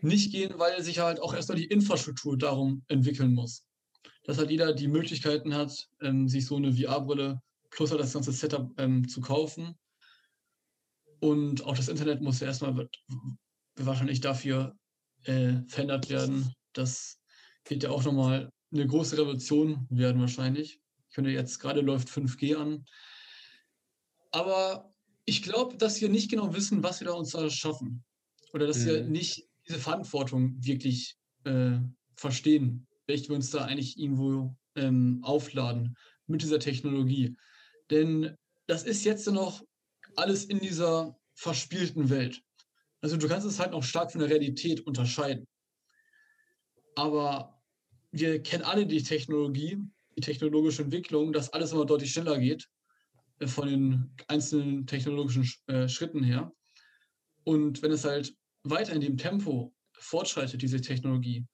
[0.00, 3.64] nicht gehen, weil sich halt auch erstmal die Infrastruktur darum entwickeln muss.
[4.24, 8.32] Dass halt jeder die Möglichkeiten hat, ähm, sich so eine VR-Brille plus halt das ganze
[8.32, 9.78] Setup ähm, zu kaufen.
[11.20, 12.88] Und auch das Internet muss ja erstmal
[13.76, 14.76] wahrscheinlich dafür
[15.24, 16.52] äh, verändert werden.
[16.72, 17.18] Das
[17.66, 20.80] wird ja auch nochmal eine große Revolution werden wahrscheinlich.
[21.08, 22.84] Ich finde, jetzt gerade läuft 5G an.
[24.30, 24.92] Aber
[25.24, 28.02] ich glaube, dass wir nicht genau wissen, was wir da uns da schaffen.
[28.52, 28.86] Oder dass mhm.
[28.86, 31.78] wir nicht diese Verantwortung wirklich äh,
[32.16, 37.36] verstehen, welche wir uns da eigentlich irgendwo ähm, aufladen mit dieser Technologie.
[37.90, 39.62] Denn das ist jetzt noch
[40.16, 42.42] alles in dieser verspielten Welt.
[43.02, 45.46] Also du kannst es halt noch stark von der Realität unterscheiden.
[46.94, 47.60] Aber
[48.12, 49.78] wir kennen alle die Technologie,
[50.16, 52.68] die technologische Entwicklung, dass alles immer deutlich schneller geht
[53.40, 56.52] äh, von den einzelnen technologischen äh, Schritten her.
[57.44, 61.44] Und wenn es halt weiter in dem Tempo fortschreitet, diese Technologie,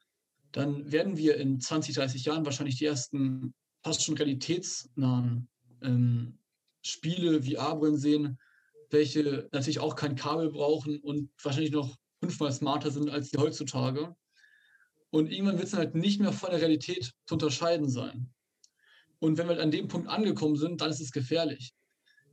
[0.52, 5.48] dann werden wir in 20, 30 Jahren wahrscheinlich die ersten fast schon realitätsnahen
[5.82, 6.38] ähm,
[6.82, 8.38] Spiele, VR-Brillen sehen,
[8.90, 14.14] welche natürlich auch kein Kabel brauchen und wahrscheinlich noch fünfmal smarter sind als die heutzutage.
[15.10, 18.32] Und irgendwann wird es halt nicht mehr von der Realität zu unterscheiden sein.
[19.20, 21.72] Und wenn wir halt an dem Punkt angekommen sind, dann ist es gefährlich.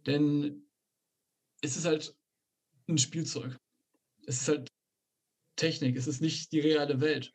[0.05, 0.67] Denn
[1.61, 2.15] es ist halt
[2.87, 3.57] ein Spielzeug.
[4.27, 4.67] Es ist halt
[5.55, 7.33] Technik, es ist nicht die reale Welt.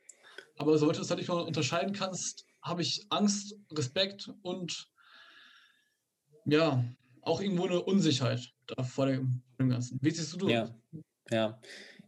[0.57, 4.89] Aber sobald du es halt nicht mal unterscheiden kannst, habe ich Angst, Respekt und
[6.45, 6.85] ja,
[7.23, 8.53] auch irgendwo eine Unsicherheit
[8.83, 9.99] vor dem, Ganzen.
[10.01, 10.51] Wie siehst du das?
[10.51, 10.75] Ja,
[11.31, 11.61] ja.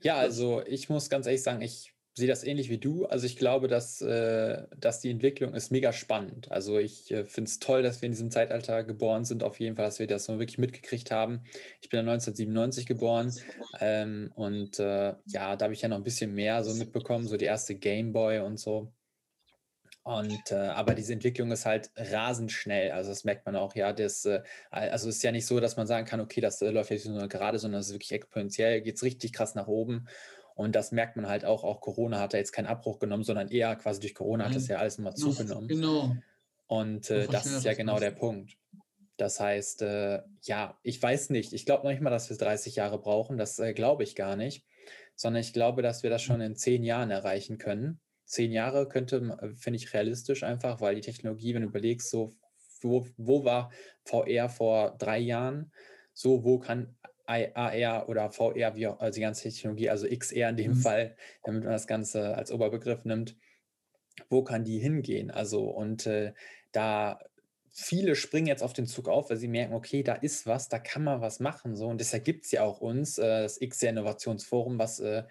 [0.03, 3.07] ja, also ich muss ganz ehrlich sagen, ich sehe das ähnlich wie du.
[3.07, 6.51] Also ich glaube, dass, äh, dass die Entwicklung ist mega spannend.
[6.51, 9.77] Also ich äh, finde es toll, dass wir in diesem Zeitalter geboren sind, auf jeden
[9.77, 11.43] Fall, dass wir das so wirklich mitgekriegt haben.
[11.81, 13.33] Ich bin ja 1997 geboren
[13.81, 17.37] ähm, und äh, ja, da habe ich ja noch ein bisschen mehr so mitbekommen, so
[17.37, 18.93] die erste Gameboy und so.
[20.05, 22.91] Und äh, aber diese Entwicklung ist halt rasend schnell.
[22.91, 23.93] Also das merkt man auch, ja.
[23.93, 26.71] Das, äh, also es ist ja nicht so, dass man sagen kann, okay, das äh,
[26.71, 30.09] läuft jetzt nur gerade, sondern es ist wirklich exponentiell, geht es richtig krass nach oben.
[30.57, 33.49] Und das merkt man halt auch, auch Corona hat da jetzt keinen Abbruch genommen, sondern
[33.49, 35.69] eher quasi durch Corona hat es ja alles mal zugenommen.
[35.69, 36.17] Genau.
[36.67, 38.57] Und äh, das ist ja genau der Punkt.
[39.17, 41.53] Das heißt, äh, ja, ich weiß nicht.
[41.53, 43.39] Ich glaube noch nicht mal, dass wir 30 Jahre brauchen.
[43.39, 44.67] Das äh, glaube ich gar nicht.
[45.15, 48.01] Sondern ich glaube, dass wir das schon in zehn Jahren erreichen können
[48.33, 52.35] zehn Jahre könnte, äh, finde ich realistisch einfach, weil die Technologie, wenn du überlegst, so,
[52.81, 53.71] wo, wo war
[54.05, 55.71] VR vor drei Jahren,
[56.15, 60.57] so, wo kann AR oder VR, wie auch, also die ganze Technologie, also XR in
[60.57, 60.77] dem mhm.
[60.77, 63.37] Fall, damit man das Ganze als Oberbegriff nimmt,
[64.29, 65.31] wo kann die hingehen?
[65.31, 66.33] Also, und äh,
[66.73, 67.21] da
[67.73, 70.79] viele springen jetzt auf den Zug auf, weil sie merken, okay, da ist was, da
[70.79, 71.75] kann man was machen.
[71.75, 71.89] So.
[71.89, 75.25] Und deshalb gibt es ja auch uns, äh, das XR Innovationsforum, was äh,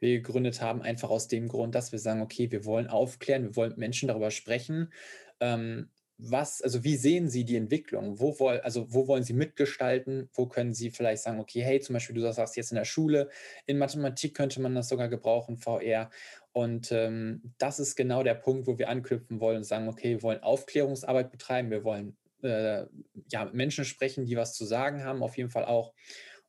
[0.00, 3.56] wir gegründet haben, einfach aus dem Grund, dass wir sagen, okay, wir wollen aufklären, wir
[3.56, 4.92] wollen Menschen darüber sprechen.
[5.40, 8.20] Ähm, was, also wie sehen Sie die Entwicklung?
[8.20, 10.28] Wo, woll, also wo wollen Sie mitgestalten?
[10.32, 13.30] Wo können Sie vielleicht sagen, okay, hey, zum Beispiel, du sagst jetzt in der Schule,
[13.66, 16.10] in Mathematik könnte man das sogar gebrauchen, VR.
[16.54, 20.22] Und ähm, das ist genau der Punkt, wo wir anknüpfen wollen und sagen, okay, wir
[20.22, 22.84] wollen Aufklärungsarbeit betreiben, wir wollen äh,
[23.32, 25.92] ja, Menschen sprechen, die was zu sagen haben, auf jeden Fall auch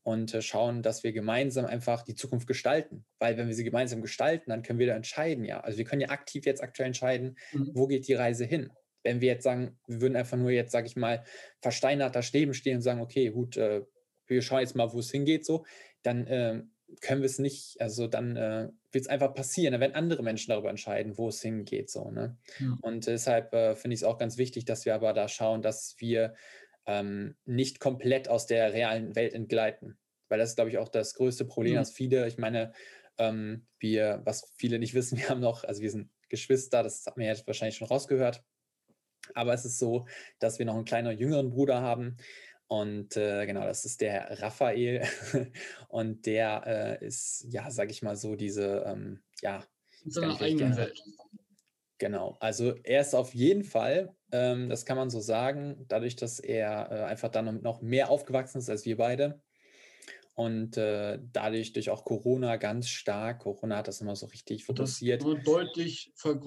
[0.04, 3.04] und äh, schauen, dass wir gemeinsam einfach die Zukunft gestalten.
[3.18, 5.62] Weil wenn wir sie gemeinsam gestalten, dann können wir da entscheiden, ja.
[5.62, 7.72] Also wir können ja aktiv jetzt aktuell entscheiden, mhm.
[7.74, 8.72] wo geht die Reise hin.
[9.04, 11.24] Wenn wir jetzt sagen, wir würden einfach nur jetzt, sage ich mal,
[11.60, 13.82] versteinert da stehen stehen und sagen, okay, gut, äh,
[14.28, 15.65] wir schauen jetzt mal, wo es hingeht, so,
[16.04, 16.62] dann äh,
[17.02, 19.71] können wir es nicht, also dann äh, wird es einfach passieren.
[19.74, 21.89] Dann werden andere Menschen darüber entscheiden, wo es hingeht.
[21.89, 22.38] So, ne?
[22.60, 22.78] Ja.
[22.82, 25.95] Und deshalb äh, finde ich es auch ganz wichtig, dass wir aber da schauen, dass
[26.00, 26.36] wir
[26.86, 29.98] ähm, nicht komplett aus der realen Welt entgleiten.
[30.30, 31.78] Weil das ist, glaube ich, auch das größte Problem, mhm.
[31.78, 32.74] dass viele, ich meine,
[33.17, 37.17] ähm, wir, was viele nicht wissen, wir haben noch, also wir sind Geschwister, das hat
[37.17, 38.43] man jetzt wahrscheinlich schon rausgehört.
[39.34, 40.06] Aber es ist so,
[40.39, 42.17] dass wir noch einen kleinen jüngeren Bruder haben.
[42.67, 45.04] Und äh, genau, das ist der Raphael.
[45.89, 49.63] und der äh, ist, ja, sag ich mal so, diese, ähm, ja.
[50.04, 51.01] In seiner eigenen Welt.
[51.97, 56.39] Genau, also er ist auf jeden Fall, ähm, das kann man so sagen, dadurch, dass
[56.39, 59.41] er äh, einfach dann noch mehr aufgewachsen ist als wir beide,
[60.36, 65.23] und äh, dadurch durch auch Corona ganz stark, Corona hat das immer so richtig fokussiert.
[65.23, 66.41] Das deutlich ver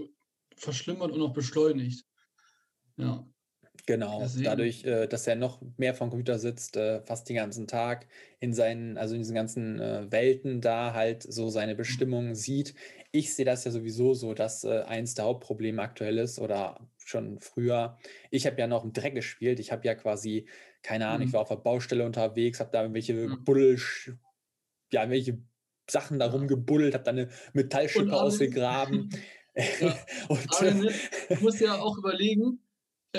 [0.57, 2.05] verschlimmert und auch beschleunigt.
[2.97, 3.27] Ja.
[3.87, 4.45] Genau, Deswegen.
[4.45, 8.07] dadurch, äh, dass er noch mehr vom Computer sitzt, äh, fast den ganzen Tag
[8.41, 11.79] in seinen, also in diesen ganzen äh, Welten da halt so seine mhm.
[11.79, 12.75] Bestimmung sieht.
[13.13, 17.97] Ich sehe das ja sowieso so, dass eins der Hauptprobleme aktuell ist oder schon früher.
[18.31, 19.61] Ich habe ja noch im Dreck gespielt.
[19.61, 20.47] Ich habe ja quasi
[20.83, 21.27] keine Ahnung, mhm.
[21.29, 23.45] ich war auf der Baustelle unterwegs, habe da irgendwelche mhm.
[23.45, 23.79] Buddel,
[24.93, 25.39] ja, irgendwelche
[25.91, 29.11] Sachen da rumgebuddelt, habe da eine Metallschippe ausgegraben.
[29.81, 29.99] Ja.
[30.29, 32.61] und, Aber du musst ja auch überlegen,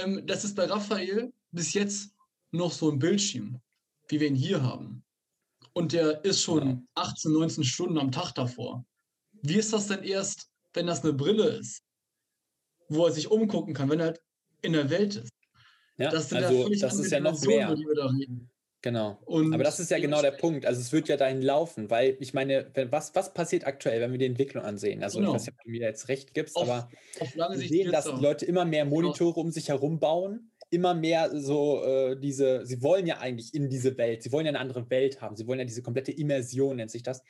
[0.03, 2.13] ähm, das ist bei Raphael bis jetzt
[2.51, 3.61] noch so ein Bildschirm,
[4.07, 5.03] wie wir ihn hier haben.
[5.73, 6.81] Und der ist schon ja.
[6.95, 8.85] 18, 19 Stunden am Tag davor.
[9.41, 11.83] Wie ist das denn erst, wenn das eine Brille ist,
[12.89, 14.21] wo er sich umgucken kann, wenn er halt
[14.61, 15.31] in der Welt ist?
[15.97, 17.75] Ja, das also das ist ja noch mehr.
[18.81, 19.17] Genau.
[19.25, 20.65] Und Aber das ist ja genau der Punkt.
[20.65, 24.19] Also es wird ja dahin laufen, weil ich meine, was, was passiert aktuell, wenn wir
[24.19, 25.03] die Entwicklung ansehen?
[25.03, 25.31] Also genau.
[25.31, 26.89] ich weiß nicht, ob du mir jetzt recht gibst, auf, aber
[27.19, 31.31] auf wir sehen, dass die Leute immer mehr Monitore um sich herum bauen immer mehr
[31.39, 34.89] so äh, diese, sie wollen ja eigentlich in diese Welt, sie wollen ja eine andere
[34.89, 37.23] Welt haben, sie wollen ja diese komplette Immersion, nennt sich das,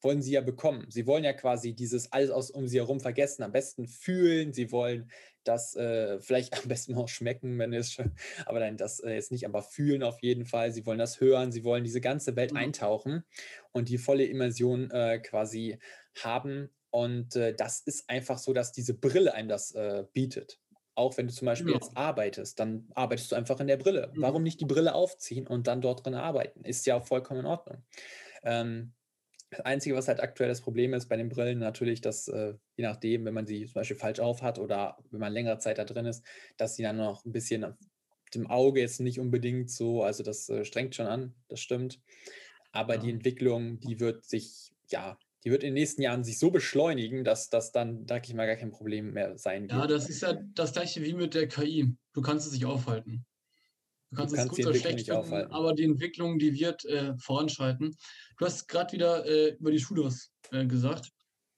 [0.00, 0.86] wollen sie ja bekommen.
[0.90, 4.70] Sie wollen ja quasi dieses alles aus um sie herum vergessen, am besten fühlen, sie
[4.70, 5.10] wollen
[5.44, 8.12] das äh, vielleicht am besten auch schmecken, wenn es schon,
[8.46, 10.72] aber dann das äh, jetzt nicht, aber fühlen auf jeden Fall.
[10.72, 12.58] Sie wollen das hören, sie wollen diese ganze Welt mhm.
[12.58, 13.24] eintauchen
[13.72, 15.78] und die volle Immersion äh, quasi
[16.22, 16.70] haben.
[16.90, 20.60] Und äh, das ist einfach so, dass diese Brille einem das äh, bietet.
[20.96, 21.84] Auch wenn du zum Beispiel genau.
[21.84, 24.12] jetzt arbeitest, dann arbeitest du einfach in der Brille.
[24.14, 24.22] Mhm.
[24.22, 26.64] Warum nicht die Brille aufziehen und dann dort drin arbeiten?
[26.64, 27.82] Ist ja auch vollkommen in Ordnung.
[28.44, 28.92] Ähm,
[29.50, 32.84] das Einzige, was halt aktuell das Problem ist bei den Brillen, natürlich, dass äh, je
[32.84, 36.06] nachdem, wenn man sie zum Beispiel falsch aufhat oder wenn man längere Zeit da drin
[36.06, 36.24] ist,
[36.56, 37.76] dass sie dann noch ein bisschen
[38.34, 42.00] dem Auge jetzt nicht unbedingt so, also das äh, strengt schon an, das stimmt.
[42.72, 43.00] Aber ja.
[43.00, 47.22] die Entwicklung, die wird sich ja die wird in den nächsten Jahren sich so beschleunigen,
[47.22, 49.72] dass das dann, sag ich mal, gar kein Problem mehr sein wird.
[49.72, 51.94] Ja, das ist ja das gleiche wie mit der KI.
[52.14, 53.26] Du kannst es nicht aufhalten.
[54.10, 57.14] Du kannst, du kannst es gut oder schlecht finden, aber die Entwicklung, die wird äh,
[57.18, 57.94] voranschreiten.
[58.38, 61.10] Du hast gerade wieder äh, über die Schule was äh, gesagt.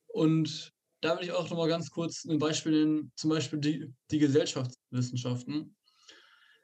[0.09, 4.19] Und da will ich auch nochmal ganz kurz ein Beispiel nennen, zum Beispiel die, die
[4.19, 5.77] Gesellschaftswissenschaften.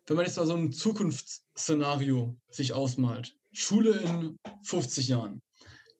[0.06, 5.42] Wenn man jetzt mal so ein Zukunftsszenario sich ausmalt, Schule in 50 Jahren,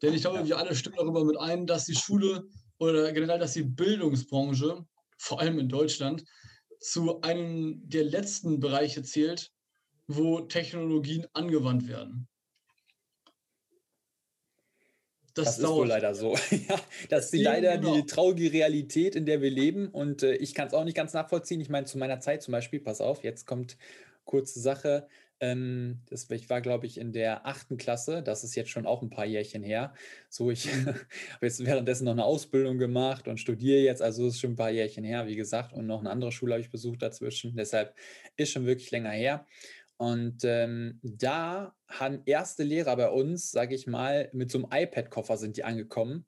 [0.03, 2.45] denn ich glaube, wir alle stimmen darüber mit ein, dass die Schule
[2.79, 4.85] oder generell, dass die Bildungsbranche,
[5.19, 6.25] vor allem in Deutschland,
[6.81, 9.53] zu einem der letzten Bereiche zählt,
[10.09, 12.29] wo Technologien angewandt werden.
[15.35, 16.35] Das, das ist wohl leider so.
[16.51, 17.95] ja, das ist die, leider genau.
[17.95, 19.89] die traurige Realität, in der wir leben.
[19.89, 21.61] Und äh, ich kann es auch nicht ganz nachvollziehen.
[21.61, 23.79] Ich meine, zu meiner Zeit zum Beispiel, pass auf, jetzt kommt
[24.25, 25.09] kurze Sache.
[25.43, 28.23] Ähm, das, ich war, glaube ich, in der achten Klasse.
[28.23, 29.93] Das ist jetzt schon auch ein paar Jährchen her.
[30.31, 30.87] So, ich mhm.
[31.35, 34.03] habe jetzt währenddessen noch eine Ausbildung gemacht und studiere jetzt.
[34.03, 35.73] Also ist schon ein paar Jährchen her, wie gesagt.
[35.73, 37.57] Und noch eine andere Schule habe ich besucht dazwischen.
[37.57, 37.93] Deshalb
[38.37, 39.45] ist schon wirklich länger her.
[39.97, 45.37] Und ähm, da haben erste Lehrer bei uns, sage ich mal, mit so einem iPad-Koffer
[45.37, 46.25] sind die angekommen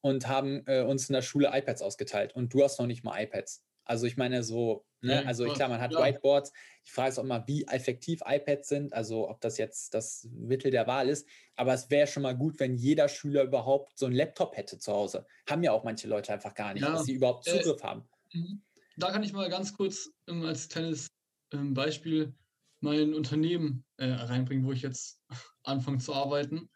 [0.00, 2.34] und haben äh, uns in der Schule iPads ausgeteilt.
[2.34, 3.62] Und du hast noch nicht mal iPads.
[3.84, 5.26] Also ich meine so, ne?
[5.26, 6.00] also klar, man hat ja.
[6.00, 6.52] Whiteboards.
[6.86, 10.70] Die Frage ist auch immer, wie effektiv iPads sind, also ob das jetzt das Mittel
[10.70, 11.26] der Wahl ist.
[11.56, 14.92] Aber es wäre schon mal gut, wenn jeder Schüler überhaupt so einen Laptop hätte zu
[14.92, 15.26] Hause.
[15.48, 16.92] Haben ja auch manche Leute einfach gar nicht, ja.
[16.92, 18.08] dass sie überhaupt äh, Zugriff äh, haben.
[18.32, 18.62] Mhm.
[18.96, 21.08] Da kann ich mal ganz kurz ähm, als kleines
[21.52, 22.34] ähm, Beispiel
[22.80, 25.20] mein Unternehmen äh, reinbringen, wo ich jetzt
[25.64, 26.68] anfange zu arbeiten.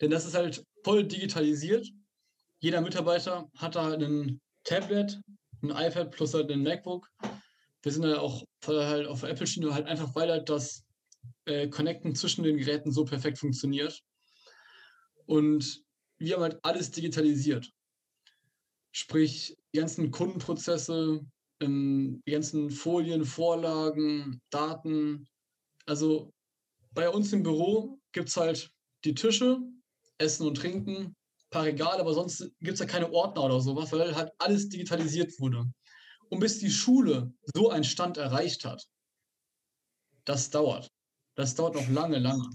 [0.00, 1.88] Denn das ist halt voll digitalisiert.
[2.58, 5.20] Jeder Mitarbeiter hat da ein Tablet,
[5.62, 7.08] ein iPad plus halt ein MacBook.
[7.82, 10.84] Wir sind halt auch halt auf Apple-Schiene halt einfach, weil halt das
[11.44, 14.02] äh, Connecten zwischen den Geräten so perfekt funktioniert.
[15.26, 15.82] Und
[16.18, 17.70] wir haben halt alles digitalisiert.
[18.92, 21.24] Sprich, die ganzen Kundenprozesse,
[21.60, 25.26] ähm, die ganzen Folien, Vorlagen, Daten.
[25.86, 26.32] Also
[26.90, 28.70] bei uns im Büro gibt es halt
[29.04, 29.60] die Tische,
[30.18, 31.16] Essen und Trinken,
[31.50, 35.38] paar Regale, aber sonst gibt es ja keine Ordner oder sowas, weil halt alles digitalisiert
[35.38, 35.64] wurde.
[36.32, 38.88] Und bis die Schule so einen Stand erreicht hat,
[40.24, 40.90] das dauert.
[41.34, 42.48] Das dauert noch lange, lange.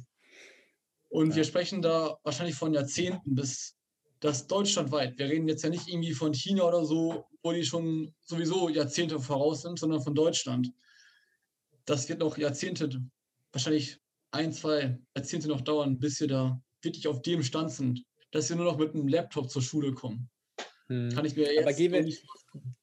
[1.09, 1.35] Und ja.
[1.35, 3.75] wir sprechen da wahrscheinlich von Jahrzehnten bis
[4.19, 5.19] das deutschlandweit.
[5.19, 9.19] Wir reden jetzt ja nicht irgendwie von China oder so, wo die schon sowieso Jahrzehnte
[9.19, 10.71] voraus sind, sondern von Deutschland.
[11.85, 12.99] Das wird noch Jahrzehnte,
[13.51, 13.99] wahrscheinlich
[14.31, 18.55] ein, zwei Jahrzehnte noch dauern, bis wir da wirklich auf dem Stand sind, dass wir
[18.55, 20.31] nur noch mit einem Laptop zur Schule kommen.
[20.87, 21.09] Hm.
[21.09, 22.03] Kann ich mir jetzt Aber gehen wir,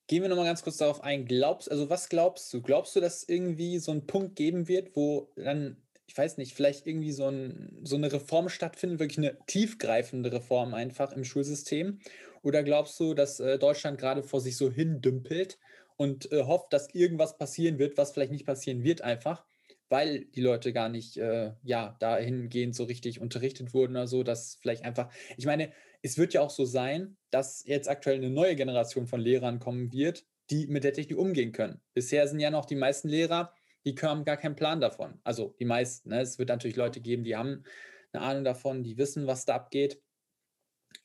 [0.07, 1.25] gehen wir nochmal ganz kurz darauf ein.
[1.27, 2.63] Glaubst, also was glaubst du?
[2.63, 6.55] Glaubst du, dass es irgendwie so einen Punkt geben wird, wo dann, ich weiß nicht,
[6.55, 12.01] vielleicht irgendwie so, ein, so eine Reform stattfindet, wirklich eine tiefgreifende Reform einfach im Schulsystem?
[12.43, 15.59] Oder glaubst du, dass äh, Deutschland gerade vor sich so hindümpelt
[15.97, 19.47] und äh, hofft, dass irgendwas passieren wird, was vielleicht nicht passieren wird einfach?
[19.91, 24.57] weil die Leute gar nicht äh, ja dahingehend so richtig unterrichtet wurden oder so, dass
[24.61, 25.73] vielleicht einfach, ich meine,
[26.05, 29.91] es wird ja auch so sein, dass jetzt aktuell eine neue Generation von Lehrern kommen
[29.91, 31.81] wird, die mit der Technik umgehen können.
[31.95, 33.55] Bisher sind ja noch die meisten Lehrer,
[33.87, 35.19] die haben gar keinen Plan davon.
[35.25, 36.11] Also die meisten.
[36.11, 36.21] Ne?
[36.21, 37.65] Es wird natürlich Leute geben, die haben
[38.13, 40.03] eine Ahnung davon, die wissen, was da abgeht.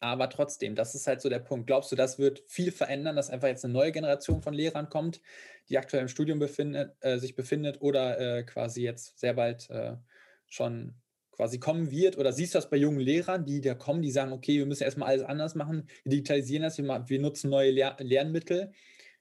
[0.01, 1.67] Aber trotzdem, das ist halt so der Punkt.
[1.67, 5.21] Glaubst du, das wird viel verändern, dass einfach jetzt eine neue Generation von Lehrern kommt,
[5.69, 9.95] die aktuell im Studium befindet, äh, sich befindet oder äh, quasi jetzt sehr bald äh,
[10.47, 10.95] schon
[11.39, 12.17] quasi kommen wird?
[12.17, 14.83] Oder siehst du das bei jungen Lehrern, die da kommen, die sagen, okay, wir müssen
[14.83, 18.73] erstmal alles anders machen, wir digitalisieren das, wir, wir nutzen neue Lehr Lernmittel,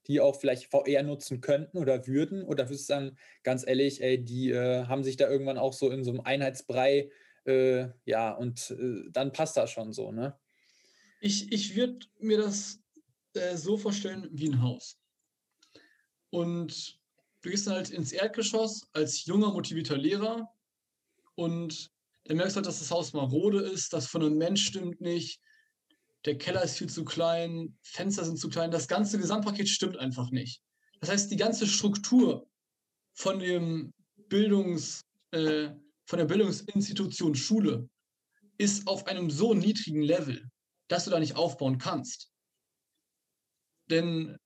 [0.08, 2.42] die auch vielleicht VR nutzen könnten oder würden?
[2.42, 5.92] Oder würdest du sagen, ganz ehrlich, ey, die äh, haben sich da irgendwann auch so
[5.92, 7.08] in so einem Einheitsbrei,
[7.44, 10.36] äh, ja, und äh, dann passt das schon so, ne?
[11.20, 12.80] Ich, ich würde mir das
[13.34, 14.98] äh, so vorstellen wie ein Haus.
[16.30, 16.98] Und
[17.42, 20.52] du gehst halt ins Erdgeschoss als junger, motivierter Lehrer
[21.36, 21.92] und
[22.28, 25.40] dann merkst du halt, dass das Haus marode ist, das Fundament stimmt nicht,
[26.26, 30.30] der Keller ist viel zu klein, Fenster sind zu klein, das ganze Gesamtpaket stimmt einfach
[30.30, 30.60] nicht.
[31.00, 32.46] Das heißt, die ganze Struktur
[33.14, 33.94] von dem
[34.28, 35.70] Bildungs, äh,
[36.04, 37.88] von der Bildungsinstitution Schule
[38.58, 40.50] ist auf einem so niedrigen Level,
[40.88, 42.30] dass du da nicht aufbauen kannst.
[43.86, 44.36] Denn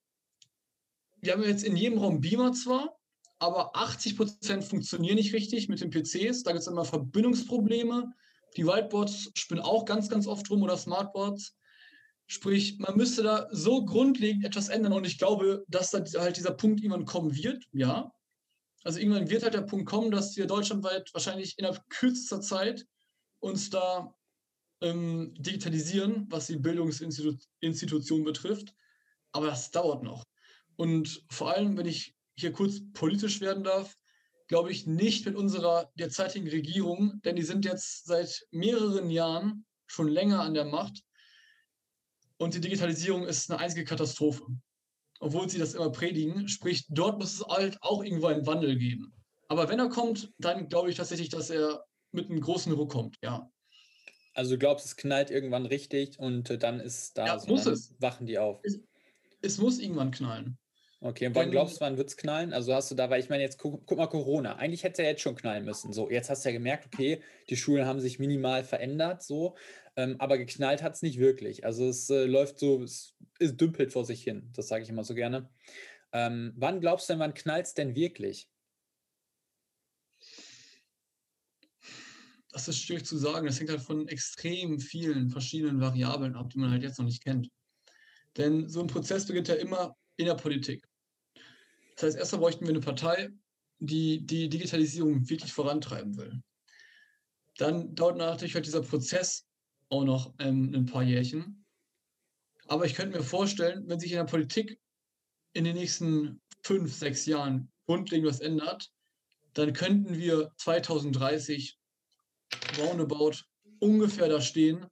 [1.17, 2.97] wir haben jetzt in jedem Raum Beamer zwar,
[3.43, 6.45] aber 80 Prozent funktionieren nicht richtig mit den PCs.
[6.45, 8.15] Da gibt es immer Verbindungsprobleme.
[8.57, 11.57] Die Whiteboards spinnen auch ganz, ganz oft rum oder Smartboards.
[12.29, 16.53] Sprich, man müsste da so grundlegend etwas ändern und ich glaube, dass da halt dieser
[16.53, 18.13] Punkt irgendwann kommen wird, ja.
[18.85, 22.87] Also irgendwann wird halt der Punkt kommen, dass wir deutschlandweit wahrscheinlich innerhalb kürzester Zeit
[23.41, 24.15] uns da
[24.83, 28.73] ähm, digitalisieren, was die Bildungsinstitution betrifft.
[29.33, 30.23] Aber das dauert noch.
[30.77, 33.97] Und vor allem, wenn ich hier kurz politisch werden darf,
[34.49, 40.09] glaube ich nicht mit unserer derzeitigen Regierung, denn die sind jetzt seit mehreren Jahren schon
[40.09, 41.03] länger an der Macht.
[42.39, 44.45] Und die Digitalisierung ist eine einzige Katastrophe.
[45.21, 49.13] Obwohl sie das immer predigen, sprich, dort muss es halt auch irgendwo einen Wandel geben.
[49.49, 53.17] Aber wenn er kommt, dann glaube ich tatsächlich, dass er mit einem großen Ruck kommt,
[53.23, 53.51] ja.
[54.35, 57.67] Also du glaubst, es knallt irgendwann richtig und äh, dann ist da ja, so, muss
[57.67, 57.95] es.
[58.01, 58.61] wachen die auf.
[58.63, 58.81] Es,
[59.43, 60.59] es, muss irgendwann knallen.
[61.05, 62.53] Okay, und wann glaubst du, wann wird es knallen?
[62.53, 64.55] Also hast du da, weil ich meine, jetzt guck, guck, mal Corona.
[64.55, 65.93] Eigentlich hätte es ja jetzt schon knallen müssen.
[65.93, 69.57] So, jetzt hast du ja gemerkt, okay, die Schulen haben sich minimal verändert, so,
[69.97, 71.65] ähm, aber geknallt hat es nicht wirklich.
[71.65, 74.49] Also es äh, läuft so, es, es, dümpelt vor sich hin.
[74.55, 75.51] Das sage ich immer so gerne.
[76.13, 78.49] Ähm, wann glaubst du denn, wann knallt es denn wirklich?
[82.53, 83.47] das ist schwierig zu sagen.
[83.47, 87.25] Das hängt halt von extrem vielen verschiedenen Variablen ab, die man halt jetzt noch nicht
[87.25, 87.49] kennt.
[88.37, 90.87] Denn so ein Prozess beginnt ja immer in der Politik.
[92.03, 93.31] Das heißt, erstmal bräuchten wir eine Partei,
[93.79, 96.43] die die Digitalisierung wirklich vorantreiben will.
[97.59, 99.47] Dann dauert natürlich halt dieser Prozess
[99.89, 101.65] auch noch ähm, ein paar Jährchen.
[102.67, 104.81] Aber ich könnte mir vorstellen, wenn sich in der Politik
[105.53, 108.91] in den nächsten fünf, sechs Jahren grundlegend was ändert,
[109.53, 111.79] dann könnten wir 2030
[112.79, 113.45] roundabout
[113.79, 114.87] ungefähr da stehen,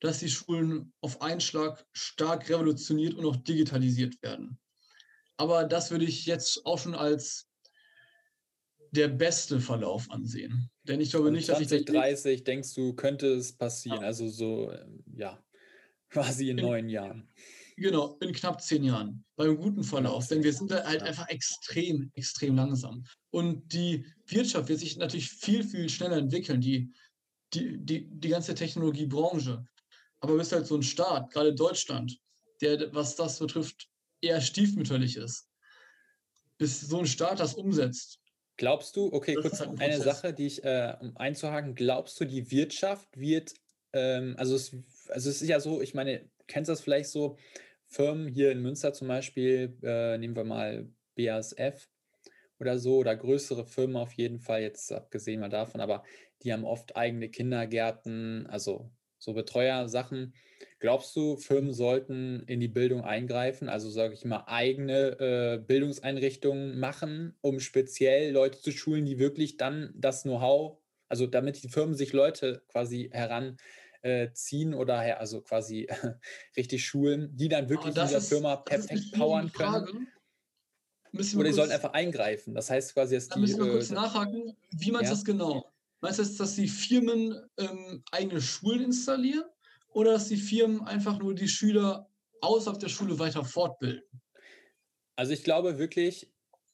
[0.00, 4.58] dass die Schulen auf einen Schlag stark revolutioniert und auch digitalisiert werden.
[5.36, 7.48] Aber das würde ich jetzt auch schon als
[8.90, 10.70] der beste Verlauf ansehen.
[10.84, 11.86] Denn ich glaube nicht, 20, dass ich.
[11.86, 14.00] 2030 denkst du, könnte es passieren.
[14.00, 14.06] Ja.
[14.06, 15.42] Also so, ähm, ja,
[16.10, 17.28] quasi in, in neun Jahren.
[17.78, 19.22] Genau, in knapp zehn Jahren.
[19.36, 20.28] Bei einem guten Verlauf.
[20.28, 23.04] Denn wir sind da halt einfach extrem, extrem langsam.
[23.30, 26.62] Und die Wirtschaft wird sich natürlich viel, viel schneller entwickeln.
[26.62, 26.90] Die
[27.54, 29.64] die, die, die ganze Technologiebranche.
[30.20, 32.18] Aber du bist halt so ein Staat, gerade Deutschland,
[32.60, 33.88] der, was das betrifft,
[34.26, 35.48] eher stiefmütterlich ist.
[36.58, 38.20] Bis so ein Staat das umsetzt.
[38.56, 42.24] Glaubst du, okay, kurz halt ein eine Sache, die ich, äh, um einzuhaken, glaubst du,
[42.24, 43.52] die Wirtschaft wird
[43.96, 44.76] ähm, also, es,
[45.08, 47.36] also es ist ja so, ich meine, kennst du das vielleicht so,
[47.88, 51.88] Firmen hier in Münster zum Beispiel, äh, nehmen wir mal BASF
[52.58, 56.02] oder so, oder größere Firmen auf jeden Fall, jetzt abgesehen mal davon, aber
[56.42, 60.34] die haben oft eigene Kindergärten, also so Betreuersachen.
[60.78, 66.78] Glaubst du, Firmen sollten in die Bildung eingreifen, also sage ich mal, eigene äh, Bildungseinrichtungen
[66.78, 71.94] machen, um speziell Leute zu schulen, die wirklich dann das Know-how, also damit die Firmen
[71.94, 75.86] sich Leute quasi heranziehen äh, oder her, also quasi
[76.56, 80.08] richtig schulen, die dann wirklich in dieser ist, Firma perfekt powern können?
[81.12, 82.54] Oder die sollen einfach eingreifen.
[82.54, 83.40] Das heißt quasi, dass da die.
[83.40, 84.56] Müssen wir kurz äh, nachhaken.
[84.70, 85.10] Wie du ja?
[85.10, 85.64] das genau?
[86.00, 89.44] Meinst du, dass die Firmen ähm, eigene Schulen installieren
[89.88, 92.10] oder dass die Firmen einfach nur die Schüler
[92.42, 94.02] außerhalb der Schule weiter fortbilden?
[95.16, 96.30] Also ich glaube wirklich,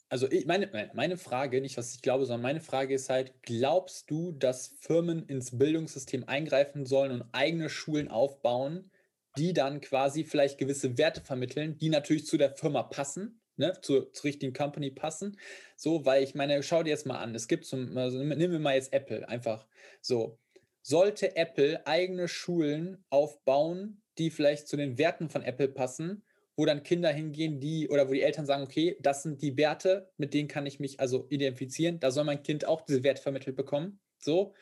[0.09, 4.11] also ich, meine, meine Frage, nicht was ich glaube, sondern meine Frage ist halt, glaubst
[4.11, 8.91] du, dass Firmen ins Bildungssystem eingreifen sollen und eigene Schulen aufbauen,
[9.39, 14.13] die dann quasi vielleicht gewisse Werte vermitteln, die natürlich zu der Firma passen, ne, zur,
[14.13, 15.37] zur richtigen Company passen.
[15.77, 18.59] So, weil ich meine, schau dir jetzt mal an, es gibt zum, also nehmen wir
[18.59, 19.67] mal jetzt Apple, einfach
[20.01, 20.39] so.
[20.83, 26.25] Sollte Apple eigene Schulen aufbauen, die vielleicht zu den Werten von Apple passen,
[26.57, 30.11] wo dann Kinder hingehen, die oder wo die Eltern sagen, okay, das sind die Werte,
[30.17, 33.57] mit denen kann ich mich also identifizieren, da soll mein Kind auch diese Werte vermittelt
[33.57, 34.01] bekommen.
[34.19, 34.55] So.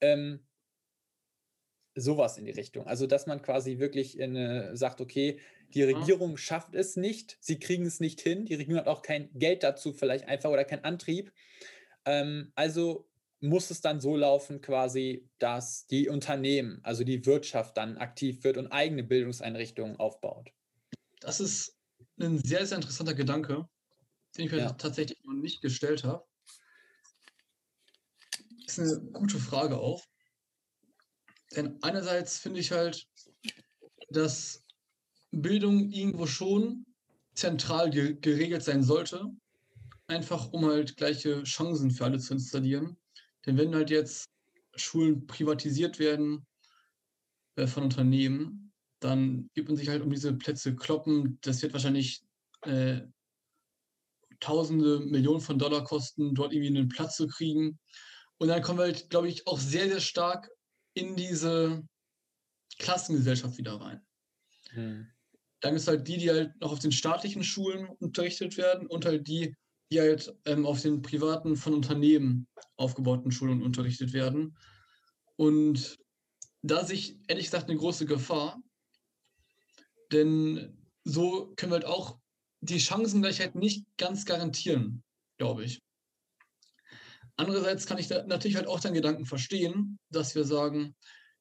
[0.00, 0.40] Ähm,
[1.94, 2.86] sowas in die Richtung.
[2.86, 5.40] Also, dass man quasi wirklich in, äh, sagt, okay,
[5.74, 9.30] die Regierung schafft es nicht, sie kriegen es nicht hin, die Regierung hat auch kein
[9.34, 11.32] Geld dazu vielleicht einfach oder keinen Antrieb.
[12.04, 13.08] Ähm, also
[13.40, 18.56] muss es dann so laufen quasi, dass die Unternehmen, also die Wirtschaft dann aktiv wird
[18.56, 20.50] und eigene Bildungseinrichtungen aufbaut.
[21.20, 21.76] Das ist
[22.18, 23.68] ein sehr, sehr interessanter Gedanke,
[24.36, 24.72] den ich mir ja.
[24.72, 26.24] tatsächlich noch nicht gestellt habe.
[28.66, 30.04] Das ist eine gute Frage auch.
[31.54, 33.06] Denn einerseits finde ich halt,
[34.10, 34.64] dass
[35.30, 36.86] Bildung irgendwo schon
[37.34, 39.26] zentral ge geregelt sein sollte,
[40.06, 42.96] einfach um halt gleiche Chancen für alle zu installieren.
[43.46, 44.28] Denn wenn halt jetzt
[44.74, 46.46] Schulen privatisiert werden
[47.56, 51.38] äh, von Unternehmen, dann gibt man sich halt um diese Plätze kloppen.
[51.42, 52.22] Das wird wahrscheinlich
[52.62, 53.02] äh,
[54.40, 57.78] Tausende, Millionen von Dollar kosten, dort irgendwie einen Platz zu kriegen.
[58.38, 60.48] Und dann kommen wir halt, glaube ich, auch sehr, sehr stark
[60.94, 61.82] in diese
[62.78, 64.00] Klassengesellschaft wieder rein.
[64.70, 65.08] Hm.
[65.60, 69.26] Dann ist halt die, die halt noch auf den staatlichen Schulen unterrichtet werden und halt
[69.26, 69.56] die,
[69.90, 72.46] die halt ähm, auf den privaten von Unternehmen
[72.76, 74.56] aufgebauten Schulen unterrichtet werden.
[75.36, 75.98] Und
[76.62, 78.60] da sehe ich ehrlich gesagt eine große Gefahr,
[80.12, 82.18] denn so können wir halt auch
[82.60, 85.02] die Chancengleichheit nicht ganz garantieren,
[85.38, 85.80] glaube ich.
[87.36, 90.96] Andererseits kann ich natürlich halt auch den Gedanken verstehen, dass wir sagen,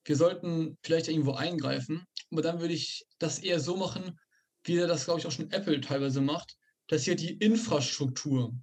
[0.07, 2.05] wir sollten vielleicht irgendwo eingreifen.
[2.31, 4.17] Aber dann würde ich das eher so machen,
[4.63, 6.55] wie das, glaube ich, auch schon Apple teilweise macht,
[6.87, 8.53] dass sie die Infrastruktur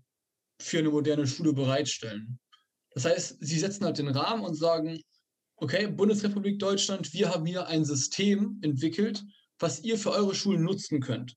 [0.60, 2.38] für eine moderne Schule bereitstellen.
[2.92, 5.02] Das heißt, sie setzen halt den Rahmen und sagen,
[5.56, 9.22] okay, Bundesrepublik Deutschland, wir haben hier ein System entwickelt,
[9.58, 11.36] was ihr für eure Schulen nutzen könnt.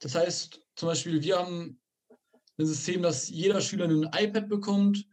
[0.00, 1.80] Das heißt, zum Beispiel, wir haben
[2.58, 5.06] ein System, dass jeder Schüler ein iPad bekommt,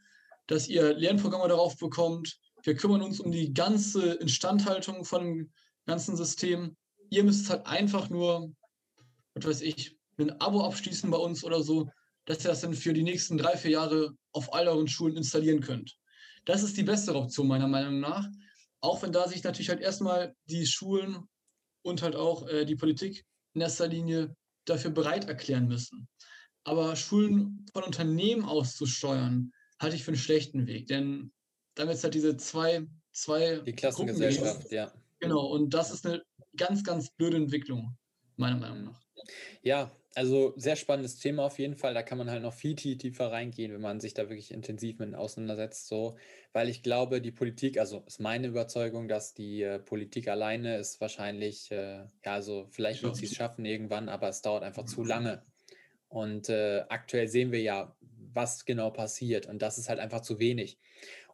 [0.48, 5.52] dass ihr Lernprogramme darauf bekommt, wir kümmern uns um die ganze Instandhaltung von dem
[5.86, 6.76] ganzen System.
[7.12, 8.52] Ihr müsst halt einfach nur,
[9.36, 11.90] was weiß ich, ein Abo abschließen bei uns oder so,
[12.26, 15.62] dass ihr das dann für die nächsten drei, vier Jahre auf all euren Schulen installieren
[15.62, 15.96] könnt.
[16.46, 18.28] Das ist die bessere Option meiner Meinung nach.
[18.82, 21.28] Auch wenn da sich natürlich halt erstmal die Schulen
[21.84, 24.36] und halt auch äh, die Politik in erster Linie
[24.66, 26.08] dafür bereit erklären müssen.
[26.64, 30.88] Aber Schulen von Unternehmen aus zu steuern, halte ich für einen schlechten Weg.
[30.88, 31.32] Denn
[31.76, 34.92] damit es halt diese zwei, zwei die Klassengesellschaft, ja.
[35.20, 36.24] Genau, und das ist eine
[36.58, 37.98] ganz, ganz blöde Entwicklung,
[38.38, 39.02] meiner Meinung nach.
[39.62, 41.94] Ja, also sehr spannendes Thema auf jeden Fall.
[41.94, 45.14] Da kann man halt noch viel tiefer reingehen, wenn man sich da wirklich intensiv mit
[45.14, 45.88] auseinandersetzt.
[45.88, 46.18] So,
[46.54, 51.02] weil ich glaube, die Politik, also ist meine Überzeugung, dass die äh, Politik alleine ist
[51.02, 55.04] wahrscheinlich, äh, ja, also vielleicht wird sie es schaffen irgendwann, aber es dauert einfach zu
[55.04, 55.44] lange.
[56.08, 57.94] Und äh, aktuell sehen wir ja,
[58.34, 59.48] was genau passiert.
[59.48, 60.78] Und das ist halt einfach zu wenig.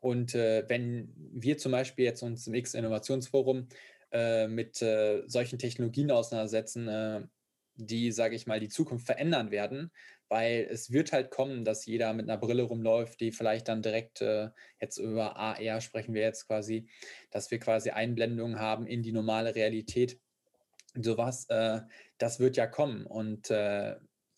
[0.01, 3.69] Und äh, wenn wir zum Beispiel jetzt uns im X-Innovationsforum
[4.11, 7.21] äh, mit äh, solchen Technologien auseinandersetzen, äh,
[7.75, 9.91] die, sage ich mal, die Zukunft verändern werden,
[10.27, 14.21] weil es wird halt kommen, dass jeder mit einer Brille rumläuft, die vielleicht dann direkt
[14.21, 14.49] äh,
[14.79, 16.89] jetzt über AR sprechen wir jetzt quasi,
[17.29, 20.19] dass wir quasi Einblendungen haben in die normale Realität.
[20.95, 21.81] Sowas, äh,
[22.17, 23.51] das wird ja kommen und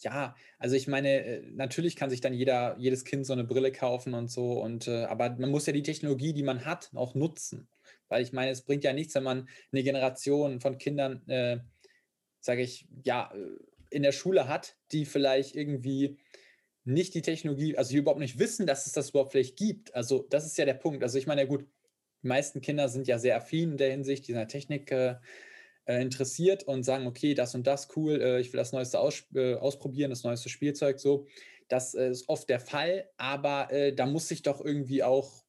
[0.03, 3.71] ja, also ich meine, äh, natürlich kann sich dann jeder, jedes Kind so eine Brille
[3.71, 7.15] kaufen und so, und äh, aber man muss ja die Technologie, die man hat, auch
[7.15, 7.67] nutzen.
[8.09, 11.59] Weil ich meine, es bringt ja nichts, wenn man eine Generation von Kindern, äh,
[12.39, 13.57] sage ich, ja, äh,
[13.89, 16.17] in der Schule hat, die vielleicht irgendwie
[16.83, 19.95] nicht die Technologie, also die überhaupt nicht wissen, dass es das überhaupt vielleicht gibt.
[19.95, 21.03] Also das ist ja der Punkt.
[21.03, 21.65] Also ich meine, ja gut,
[22.23, 25.15] die meisten Kinder sind ja sehr affin in der Hinsicht, die sind Technik äh,
[25.85, 29.25] äh, interessiert und sagen, okay, das und das cool, äh, ich will das Neueste aus,
[29.35, 31.27] äh, ausprobieren, das neueste Spielzeug so.
[31.67, 35.43] Das äh, ist oft der Fall, aber äh, da muss sich doch irgendwie auch,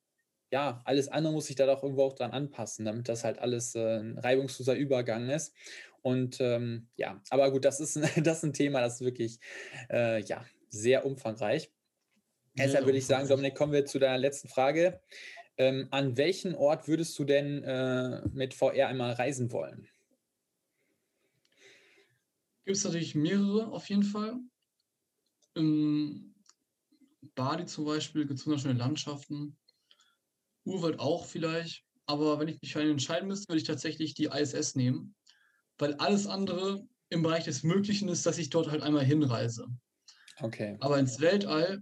[0.50, 3.74] ja, alles andere muss sich da doch irgendwo auch dran anpassen, damit das halt alles
[3.74, 5.54] ein reibungsloser Übergang ist.
[6.02, 9.38] Und ähm, ja, aber gut, das ist, das ist ein Thema, das ist wirklich,
[9.90, 11.70] ja, sehr umfangreich.
[12.56, 15.00] Deshalb würde ich sagen, Dominik, kommen wir zu deiner letzten Frage.
[15.56, 19.88] Ähm, an welchen Ort würdest du denn äh, mit VR einmal reisen wollen?
[22.64, 24.38] Gibt es natürlich mehrere auf jeden Fall.
[25.54, 26.34] Im
[27.34, 29.58] Bali zum Beispiel gibt es wunderschöne Landschaften.
[30.64, 31.84] Urwald auch vielleicht.
[32.06, 35.14] Aber wenn ich mich für einen entscheiden müsste, würde ich tatsächlich die ISS nehmen.
[35.78, 39.66] Weil alles andere im Bereich des Möglichen ist, dass ich dort halt einmal hinreise.
[40.40, 40.76] Okay.
[40.80, 41.80] Aber ins Weltall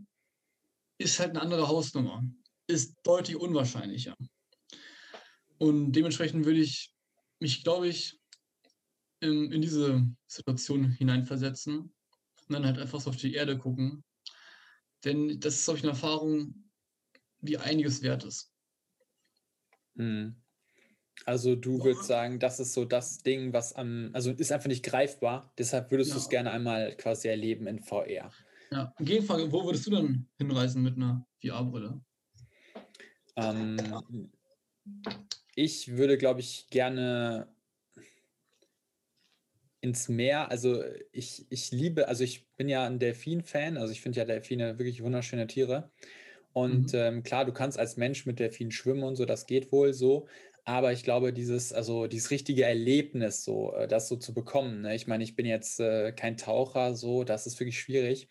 [0.99, 2.24] ist halt eine andere Hausnummer.
[2.66, 4.16] Ist deutlich unwahrscheinlicher.
[5.59, 6.93] Und dementsprechend würde ich
[7.41, 8.20] mich, glaube ich,
[9.23, 11.93] in, in diese Situation hineinversetzen und
[12.49, 14.05] dann halt einfach so auf die Erde gucken.
[15.05, 16.70] Denn das ist, glaube ich, eine Erfahrung,
[17.41, 18.53] die einiges wert ist.
[19.97, 20.37] Hm.
[21.25, 24.85] Also du würdest sagen, das ist so das Ding, was am, also ist einfach nicht
[24.85, 26.16] greifbar, deshalb würdest ja.
[26.16, 28.33] du es gerne einmal quasi erleben in VR.
[28.70, 32.01] Ja, Gegenfrage, wo würdest du dann hinreisen mit einer VR-Brille?
[33.37, 34.33] Ähm,
[35.55, 37.51] ich würde, glaube ich, gerne
[39.83, 40.51] ins Meer.
[40.51, 44.78] Also ich, ich liebe, also ich bin ja ein Delfin-Fan, also ich finde ja Delfine
[44.78, 45.91] wirklich wunderschöne Tiere.
[46.53, 46.99] Und mhm.
[46.99, 50.28] ähm, klar, du kannst als Mensch mit Delfinen schwimmen und so, das geht wohl so.
[50.64, 54.83] Aber ich glaube, dieses, also dieses richtige Erlebnis, so, äh, das so zu bekommen.
[54.83, 54.95] Ne?
[54.95, 58.28] Ich meine, ich bin jetzt äh, kein Taucher, so, das ist wirklich schwierig.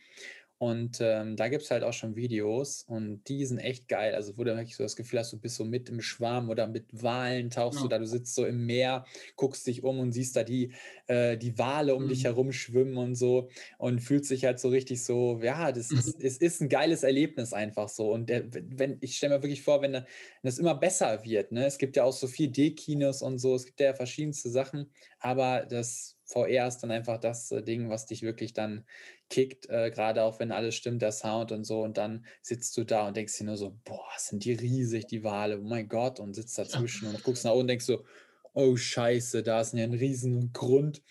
[0.62, 4.14] Und ähm, da gibt es halt auch schon Videos und die sind echt geil.
[4.14, 6.68] Also, wo du wirklich so das Gefühl hast, du bist so mit im Schwarm oder
[6.68, 7.82] mit Walen tauchst ja.
[7.82, 9.04] du da, du sitzt so im Meer,
[9.36, 10.72] guckst dich um und siehst da die,
[11.08, 12.10] äh, die Wale um mhm.
[12.10, 13.50] dich herum schwimmen und so
[13.80, 16.26] und fühlst dich halt so richtig so, ja, das ist, mhm.
[16.28, 18.12] es ist ein geiles Erlebnis einfach so.
[18.12, 20.06] Und der, wenn, ich stelle mir wirklich vor, wenn, wenn
[20.44, 21.66] das immer besser wird, ne?
[21.66, 25.66] Es gibt ja auch so viel D-Kinos und so, es gibt ja verschiedenste Sachen, aber
[25.68, 28.86] das VR ist dann einfach das äh, Ding, was dich wirklich dann
[29.30, 31.82] kickt, äh, gerade auch wenn alles stimmt, der Sound und so.
[31.82, 35.24] Und dann sitzt du da und denkst dir nur so, boah, sind die riesig, die
[35.24, 38.06] Wale, oh mein Gott, und sitzt dazwischen und guckst nach unten und denkst so,
[38.54, 41.02] oh Scheiße, da ist ja ein riesen Grund,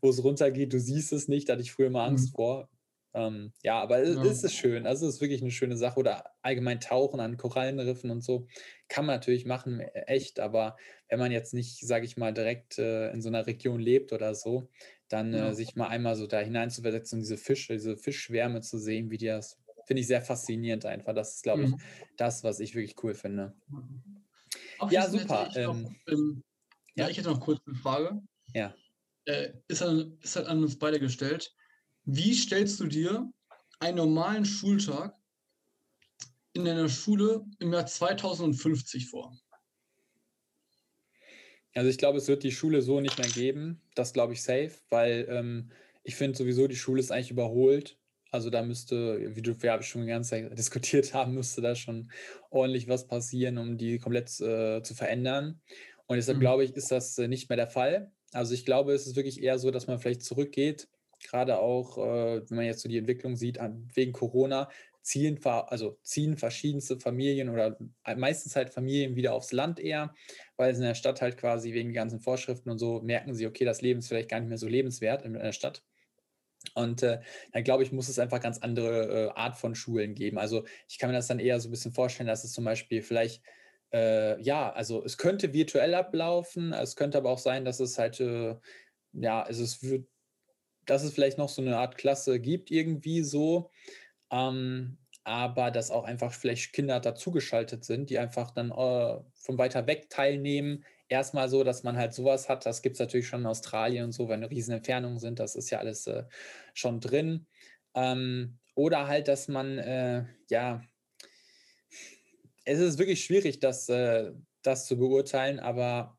[0.00, 0.72] wo es runtergeht.
[0.72, 2.36] Du siehst es nicht, da hatte ich früher mal Angst mhm.
[2.36, 2.68] vor.
[3.14, 4.22] Ähm, ja, aber ja.
[4.22, 4.86] es ist schön.
[4.86, 5.98] Also es ist wirklich eine schöne Sache.
[5.98, 8.46] Oder allgemein Tauchen an Korallenriffen und so.
[8.88, 10.40] Kann man natürlich machen, e, echt.
[10.40, 10.76] Aber
[11.08, 14.34] wenn man jetzt nicht, sage ich mal, direkt äh, in so einer Region lebt oder
[14.34, 14.68] so,
[15.08, 15.48] dann äh, ja.
[15.48, 18.78] äh, sich mal einmal so da hinein zu versetzen und diese Fische, diese Fischschwärme zu
[18.78, 21.14] sehen, wie die das, finde ich sehr faszinierend einfach.
[21.14, 21.80] Das ist, glaube ich, mhm.
[22.16, 23.54] das, was ich wirklich cool finde.
[24.90, 25.50] Ja, super.
[25.56, 26.44] Ähm, noch, ähm,
[26.94, 28.20] ja, ja, ich hätte noch kurz eine Frage.
[28.54, 28.74] Ja.
[29.24, 31.54] Äh, ist, an, ist halt an uns beide gestellt.
[32.04, 33.30] Wie stellst du dir
[33.80, 35.16] einen normalen Schultag
[36.52, 39.32] in deiner Schule im Jahr 2050 vor?
[41.74, 43.80] Also ich glaube, es wird die Schule so nicht mehr geben.
[43.94, 45.70] Das glaube ich safe, weil ähm,
[46.02, 47.98] ich finde sowieso, die Schule ist eigentlich überholt.
[48.30, 52.10] Also da müsste, wie du ja schon die ganze Zeit diskutiert haben, müsste da schon
[52.50, 55.60] ordentlich was passieren, um die komplett äh, zu verändern.
[56.06, 56.42] Und deshalb mhm.
[56.42, 58.10] glaube ich, ist das äh, nicht mehr der Fall.
[58.32, 60.88] Also ich glaube, es ist wirklich eher so, dass man vielleicht zurückgeht
[61.22, 64.68] gerade auch, äh, wenn man jetzt so die Entwicklung sieht, an, wegen Corona,
[65.08, 67.78] ziehen, also ziehen verschiedenste Familien oder
[68.16, 70.14] meistens halt Familien wieder aufs Land eher,
[70.56, 73.46] weil sie in der Stadt halt quasi wegen den ganzen Vorschriften und so merken sie,
[73.46, 75.82] okay, das Leben ist vielleicht gar nicht mehr so lebenswert in der Stadt.
[76.74, 77.20] Und äh,
[77.52, 80.38] dann glaube ich, muss es einfach ganz andere äh, Art von Schulen geben.
[80.38, 83.00] Also ich kann mir das dann eher so ein bisschen vorstellen, dass es zum Beispiel
[83.00, 83.42] vielleicht,
[83.92, 88.20] äh, ja, also es könnte virtuell ablaufen, es könnte aber auch sein, dass es halt,
[88.20, 88.56] äh,
[89.12, 90.06] ja, also es wird
[90.88, 93.70] dass es vielleicht noch so eine Art Klasse gibt, irgendwie so.
[94.30, 99.86] Ähm, aber dass auch einfach vielleicht Kinder dazugeschaltet sind, die einfach dann äh, von weiter
[99.86, 100.84] weg teilnehmen.
[101.08, 102.64] Erstmal so, dass man halt sowas hat.
[102.64, 105.38] Das gibt es natürlich schon in Australien und so, wenn riesen Entfernungen sind.
[105.38, 106.24] Das ist ja alles äh,
[106.72, 107.46] schon drin.
[107.94, 110.82] Ähm, oder halt, dass man, äh, ja,
[112.64, 116.18] es ist wirklich schwierig, das, äh, das zu beurteilen, aber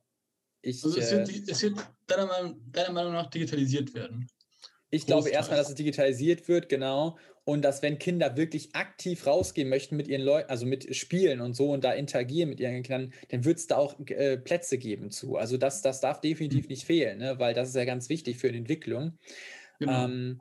[0.62, 0.84] ich.
[0.84, 4.28] Also es wird, äh es wird deiner, Meinung, deiner Meinung nach digitalisiert werden.
[4.92, 7.18] Ich glaube erstmal, dass es digitalisiert wird, genau.
[7.50, 11.56] Und dass, wenn Kinder wirklich aktiv rausgehen möchten mit ihren Leuten, also mit Spielen und
[11.56, 15.10] so und da interagieren mit ihren Kindern, dann wird es da auch äh, Plätze geben
[15.10, 15.36] zu.
[15.36, 16.70] Also das, das darf definitiv mhm.
[16.70, 17.40] nicht fehlen, ne?
[17.40, 19.18] weil das ist ja ganz wichtig für die Entwicklung.
[19.80, 20.06] Genau.
[20.06, 20.40] Ähm,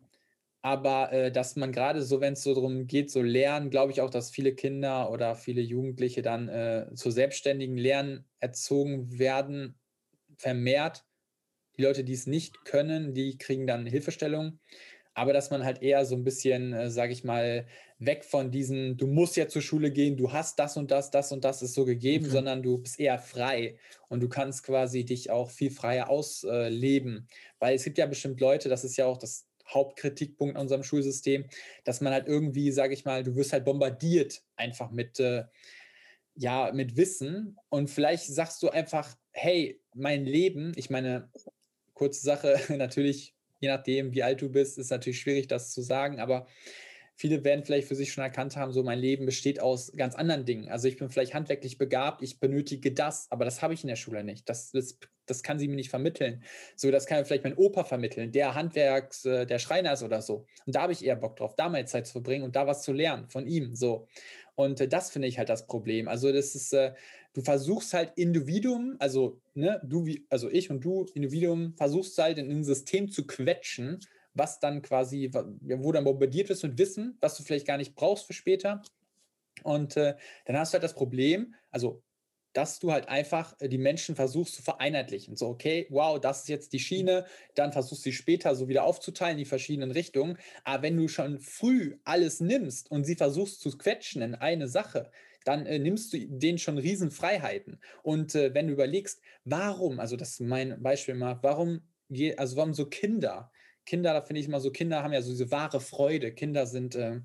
[0.60, 4.02] aber äh, dass man gerade so, wenn es so darum geht, so lernen, glaube ich
[4.02, 9.78] auch, dass viele Kinder oder viele Jugendliche dann äh, zu selbstständigen Lernen erzogen werden,
[10.36, 11.06] vermehrt.
[11.78, 14.58] Die Leute, die es nicht können, die kriegen dann Hilfestellung
[15.18, 17.66] aber dass man halt eher so ein bisschen, äh, sage ich mal,
[17.98, 21.32] weg von diesen, du musst ja zur Schule gehen, du hast das und das, das
[21.32, 22.34] und das ist so gegeben, okay.
[22.34, 23.76] sondern du bist eher frei
[24.08, 27.26] und du kannst quasi dich auch viel freier ausleben.
[27.58, 31.46] Weil es gibt ja bestimmt Leute, das ist ja auch das Hauptkritikpunkt an unserem Schulsystem,
[31.82, 35.46] dass man halt irgendwie, sage ich mal, du wirst halt bombardiert einfach mit, äh,
[36.36, 41.28] ja, mit Wissen und vielleicht sagst du einfach, hey, mein Leben, ich meine,
[41.94, 46.20] kurze Sache, natürlich je nachdem, wie alt du bist, ist natürlich schwierig, das zu sagen,
[46.20, 46.46] aber
[47.18, 50.44] viele werden vielleicht für sich schon erkannt haben, so mein Leben besteht aus ganz anderen
[50.44, 50.68] Dingen.
[50.68, 53.96] Also ich bin vielleicht handwerklich begabt, ich benötige das, aber das habe ich in der
[53.96, 54.48] Schule nicht.
[54.48, 56.44] Das, das, das kann sie mir nicht vermitteln.
[56.76, 60.46] So, das kann vielleicht mein Opa vermitteln, der Handwerks, äh, der Schreiner ist oder so.
[60.64, 62.82] Und da habe ich eher Bock drauf, da meine Zeit zu verbringen und da was
[62.82, 63.74] zu lernen von ihm.
[63.74, 64.06] So.
[64.54, 66.06] Und äh, das finde ich halt das Problem.
[66.06, 66.94] Also das ist, äh,
[67.38, 72.38] du versuchst halt Individuum, also ne, du wie, also ich und du, Individuum, versuchst halt
[72.38, 74.00] in ein System zu quetschen,
[74.34, 78.26] was dann quasi, wo dann bombardiert ist mit Wissen, was du vielleicht gar nicht brauchst
[78.26, 78.82] für später.
[79.62, 80.14] Und äh,
[80.46, 82.02] dann hast du halt das Problem, also
[82.52, 85.36] dass du halt einfach äh, die Menschen versuchst zu vereinheitlichen.
[85.36, 87.24] So, okay, wow, das ist jetzt die Schiene,
[87.54, 90.38] dann versuchst du sie später so wieder aufzuteilen in die verschiedenen Richtungen.
[90.64, 95.10] Aber wenn du schon früh alles nimmst und sie versuchst zu quetschen in eine Sache,
[95.44, 97.80] dann äh, nimmst du denen schon Riesenfreiheiten.
[98.02, 101.80] Und äh, wenn du überlegst, warum, also das ist mein Beispiel mal, warum,
[102.36, 103.50] also warum so Kinder,
[103.88, 106.32] Kinder, da finde ich immer so, Kinder haben ja so diese wahre Freude.
[106.32, 107.20] Kinder sind, äh,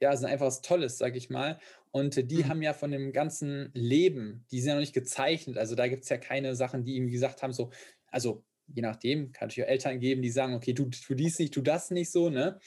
[0.00, 1.58] ja, sind einfach was Tolles, sag ich mal.
[1.90, 2.48] Und die mhm.
[2.48, 5.56] haben ja von dem ganzen Leben, die sind ja noch nicht gezeichnet.
[5.56, 7.70] Also da gibt es ja keine Sachen, die ihm gesagt haben, so,
[8.08, 11.54] also je nachdem, kann es ja Eltern geben, die sagen, okay, tu, tu dies nicht,
[11.54, 12.58] tu das nicht so, ne?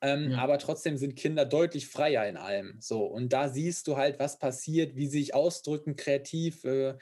[0.00, 0.38] Ähm, ja.
[0.38, 2.76] Aber trotzdem sind Kinder deutlich freier in allem.
[2.80, 6.94] So, und da siehst du halt, was passiert, wie sie sich ausdrücken, kreativ, äh,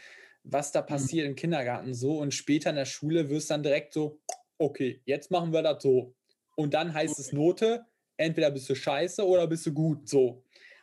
[0.45, 0.87] was da mhm.
[0.87, 1.31] passiert mhm.
[1.31, 2.19] im Kindergarten so.
[2.19, 4.21] Und später in der Schule wirst du dann direkt so,
[4.59, 6.15] okay, jetzt machen wir das so.
[6.55, 7.23] Und dann heißt okay.
[7.23, 7.85] es Note,
[8.17, 10.43] entweder bist du scheiße oder bist du gut, so.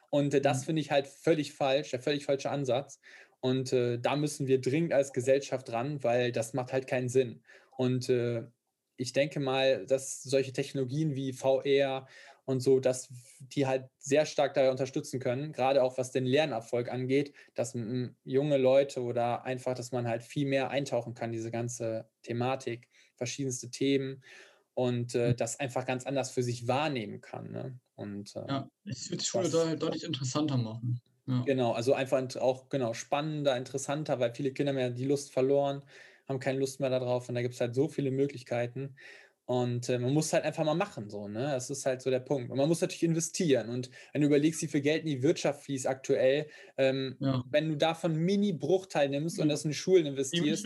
[0.10, 0.66] Und äh, das mhm.
[0.66, 3.00] finde ich halt völlig falsch, der völlig falsche Ansatz.
[3.40, 7.42] Und äh, da müssen wir dringend als Gesellschaft ran, weil das macht halt keinen Sinn.
[7.76, 8.44] Und äh,
[8.98, 12.08] ich denke mal, dass solche Technologien wie VR
[12.46, 16.92] und so, dass die halt sehr stark dabei unterstützen können, gerade auch was den Lernerfolg
[16.92, 17.74] angeht, dass
[18.26, 23.70] junge Leute oder einfach, dass man halt viel mehr eintauchen kann, diese ganze Thematik, verschiedenste
[23.70, 24.24] Themen
[24.74, 25.38] und äh, hm.
[25.38, 27.52] das einfach ganz anders für sich wahrnehmen kann.
[27.52, 27.80] Ne?
[27.96, 31.00] Und, äh, ja, es wird die Schule da halt deutlich interessanter machen.
[31.26, 31.44] Ja.
[31.46, 35.84] Genau, also einfach auch genau spannender, interessanter, weil viele Kinder haben ja die Lust verloren,
[36.28, 38.96] haben keine Lust mehr darauf und da gibt es halt so viele Möglichkeiten.
[39.46, 41.52] Und äh, man muss halt einfach mal machen, so, ne?
[41.52, 42.50] Das ist halt so der Punkt.
[42.50, 43.70] Und man muss natürlich investieren.
[43.70, 46.48] Und wenn du überlegst, wie viel Geld in die Wirtschaft fließt aktuell,
[46.78, 47.44] ähm, ja.
[47.50, 50.66] wenn du davon Mini-Bruchteil nimmst und das in Schulen investierst,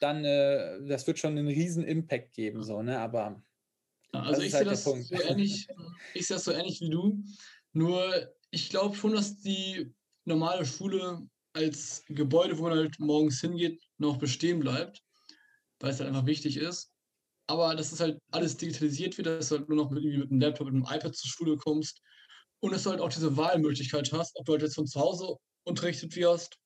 [0.00, 2.98] dann äh, das wird schon einen riesen Impact geben, so, ne?
[2.98, 3.40] Aber
[4.12, 4.96] also ich halt sehe das so
[5.28, 5.68] ähnlich,
[6.14, 7.22] ich sehe das so ähnlich wie du.
[7.72, 13.82] Nur ich glaube schon, dass die normale Schule als Gebäude, wo man halt morgens hingeht,
[13.98, 15.02] noch bestehen bleibt,
[15.80, 16.92] weil es halt einfach wichtig ist.
[17.48, 20.40] Aber dass es halt alles digitalisiert wird, dass du halt nur noch mit, mit einem
[20.40, 22.00] Laptop, mit einem iPad zur Schule kommst
[22.60, 25.36] und dass du halt auch diese Wahlmöglichkeit hast, ob du halt jetzt von zu Hause
[25.64, 26.56] unterrichtet wirst,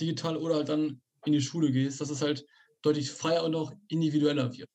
[0.00, 2.44] digital oder halt dann in die Schule gehst, dass es halt
[2.82, 4.68] deutlich freier und auch individueller wird.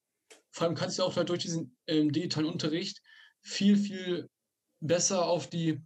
[0.51, 3.01] Vor allem kannst du auch halt durch diesen ähm, digitalen Unterricht
[3.41, 4.30] viel, viel
[4.82, 5.82] besser auf die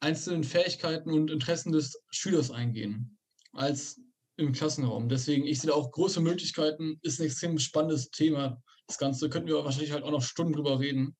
[0.00, 3.18] einzelnen Fähigkeiten und Interessen des Schülers eingehen
[3.52, 4.00] als
[4.40, 5.08] im Klassenraum.
[5.08, 8.62] Deswegen, ich sehe auch große Möglichkeiten, ist ein extrem spannendes Thema.
[8.86, 11.16] Das Ganze könnten wir wahrscheinlich halt auch noch Stunden drüber reden.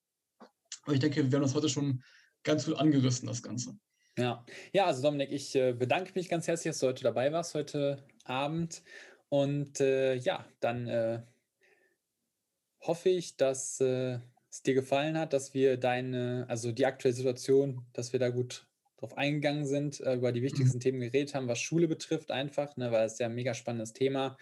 [0.82, 2.02] Aber ich denke, wir haben das heute schon
[2.42, 3.78] ganz gut angerissen, das Ganze.
[4.16, 7.54] Ja, ja also Dominik, ich äh, bedanke mich ganz herzlich, dass du heute dabei warst,
[7.54, 8.82] heute Abend.
[9.28, 11.22] Und äh, ja, dann äh,
[12.80, 14.18] hoffe ich, dass äh,
[14.50, 18.66] es dir gefallen hat, dass wir deine, also die aktuelle Situation, dass wir da gut
[19.00, 20.80] drauf eingegangen sind, äh, über die wichtigsten mhm.
[20.80, 24.36] Themen geredet haben, was Schule betrifft, einfach, ne, weil es ja ein mega spannendes Thema.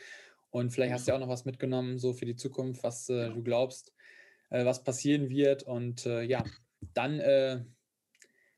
[0.50, 3.30] Und vielleicht hast du ja auch noch was mitgenommen, so für die Zukunft, was äh,
[3.30, 3.92] du glaubst,
[4.50, 5.62] äh, was passieren wird.
[5.62, 6.44] Und äh, ja,
[6.94, 7.64] dann äh,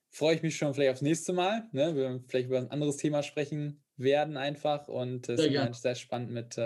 [0.09, 1.69] freue ich mich schon vielleicht aufs nächste Mal.
[1.73, 1.95] Ne?
[1.97, 4.89] Wir vielleicht über ein anderes Thema sprechen werden einfach.
[4.89, 6.59] Und es ist sehr spannend mit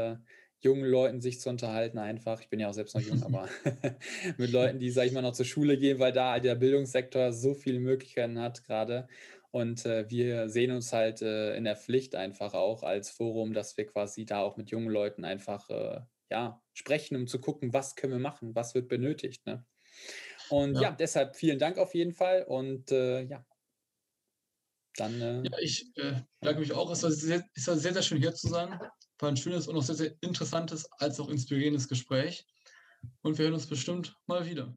[0.65, 2.41] jungen Leuten sich zu unterhalten einfach.
[2.41, 3.49] Ich bin ja auch selbst noch jung, aber
[4.39, 7.55] mit Leuten, die, sag ich mal, noch zur Schule gehen, weil da der Bildungssektor so
[7.55, 9.07] viele Möglichkeiten hat gerade.
[9.51, 13.77] Und äh, wir sehen uns halt äh, in der Pflicht einfach auch als Forum, dass
[13.77, 17.95] wir quasi da auch mit jungen Leuten einfach äh, ja, sprechen, um zu gucken, was
[17.95, 19.47] können wir machen, was wird benötigt.
[19.47, 19.65] Ne?
[20.49, 20.83] Und ja.
[20.83, 20.91] ja.
[20.91, 22.43] deshalb vielen Dank auf jeden Fall.
[22.43, 23.47] Und äh, ja,
[24.97, 25.21] dann.
[25.21, 26.91] Äh, ja, ich äh, danke mich auch.
[26.91, 28.79] Es war, sehr, es war sehr, sehr schön hier zu sein.
[29.19, 32.47] War ein schönes und auch sehr, sehr interessantes als auch inspirierendes Gespräch.
[33.23, 34.75] Und wir hören uns bestimmt mal wieder.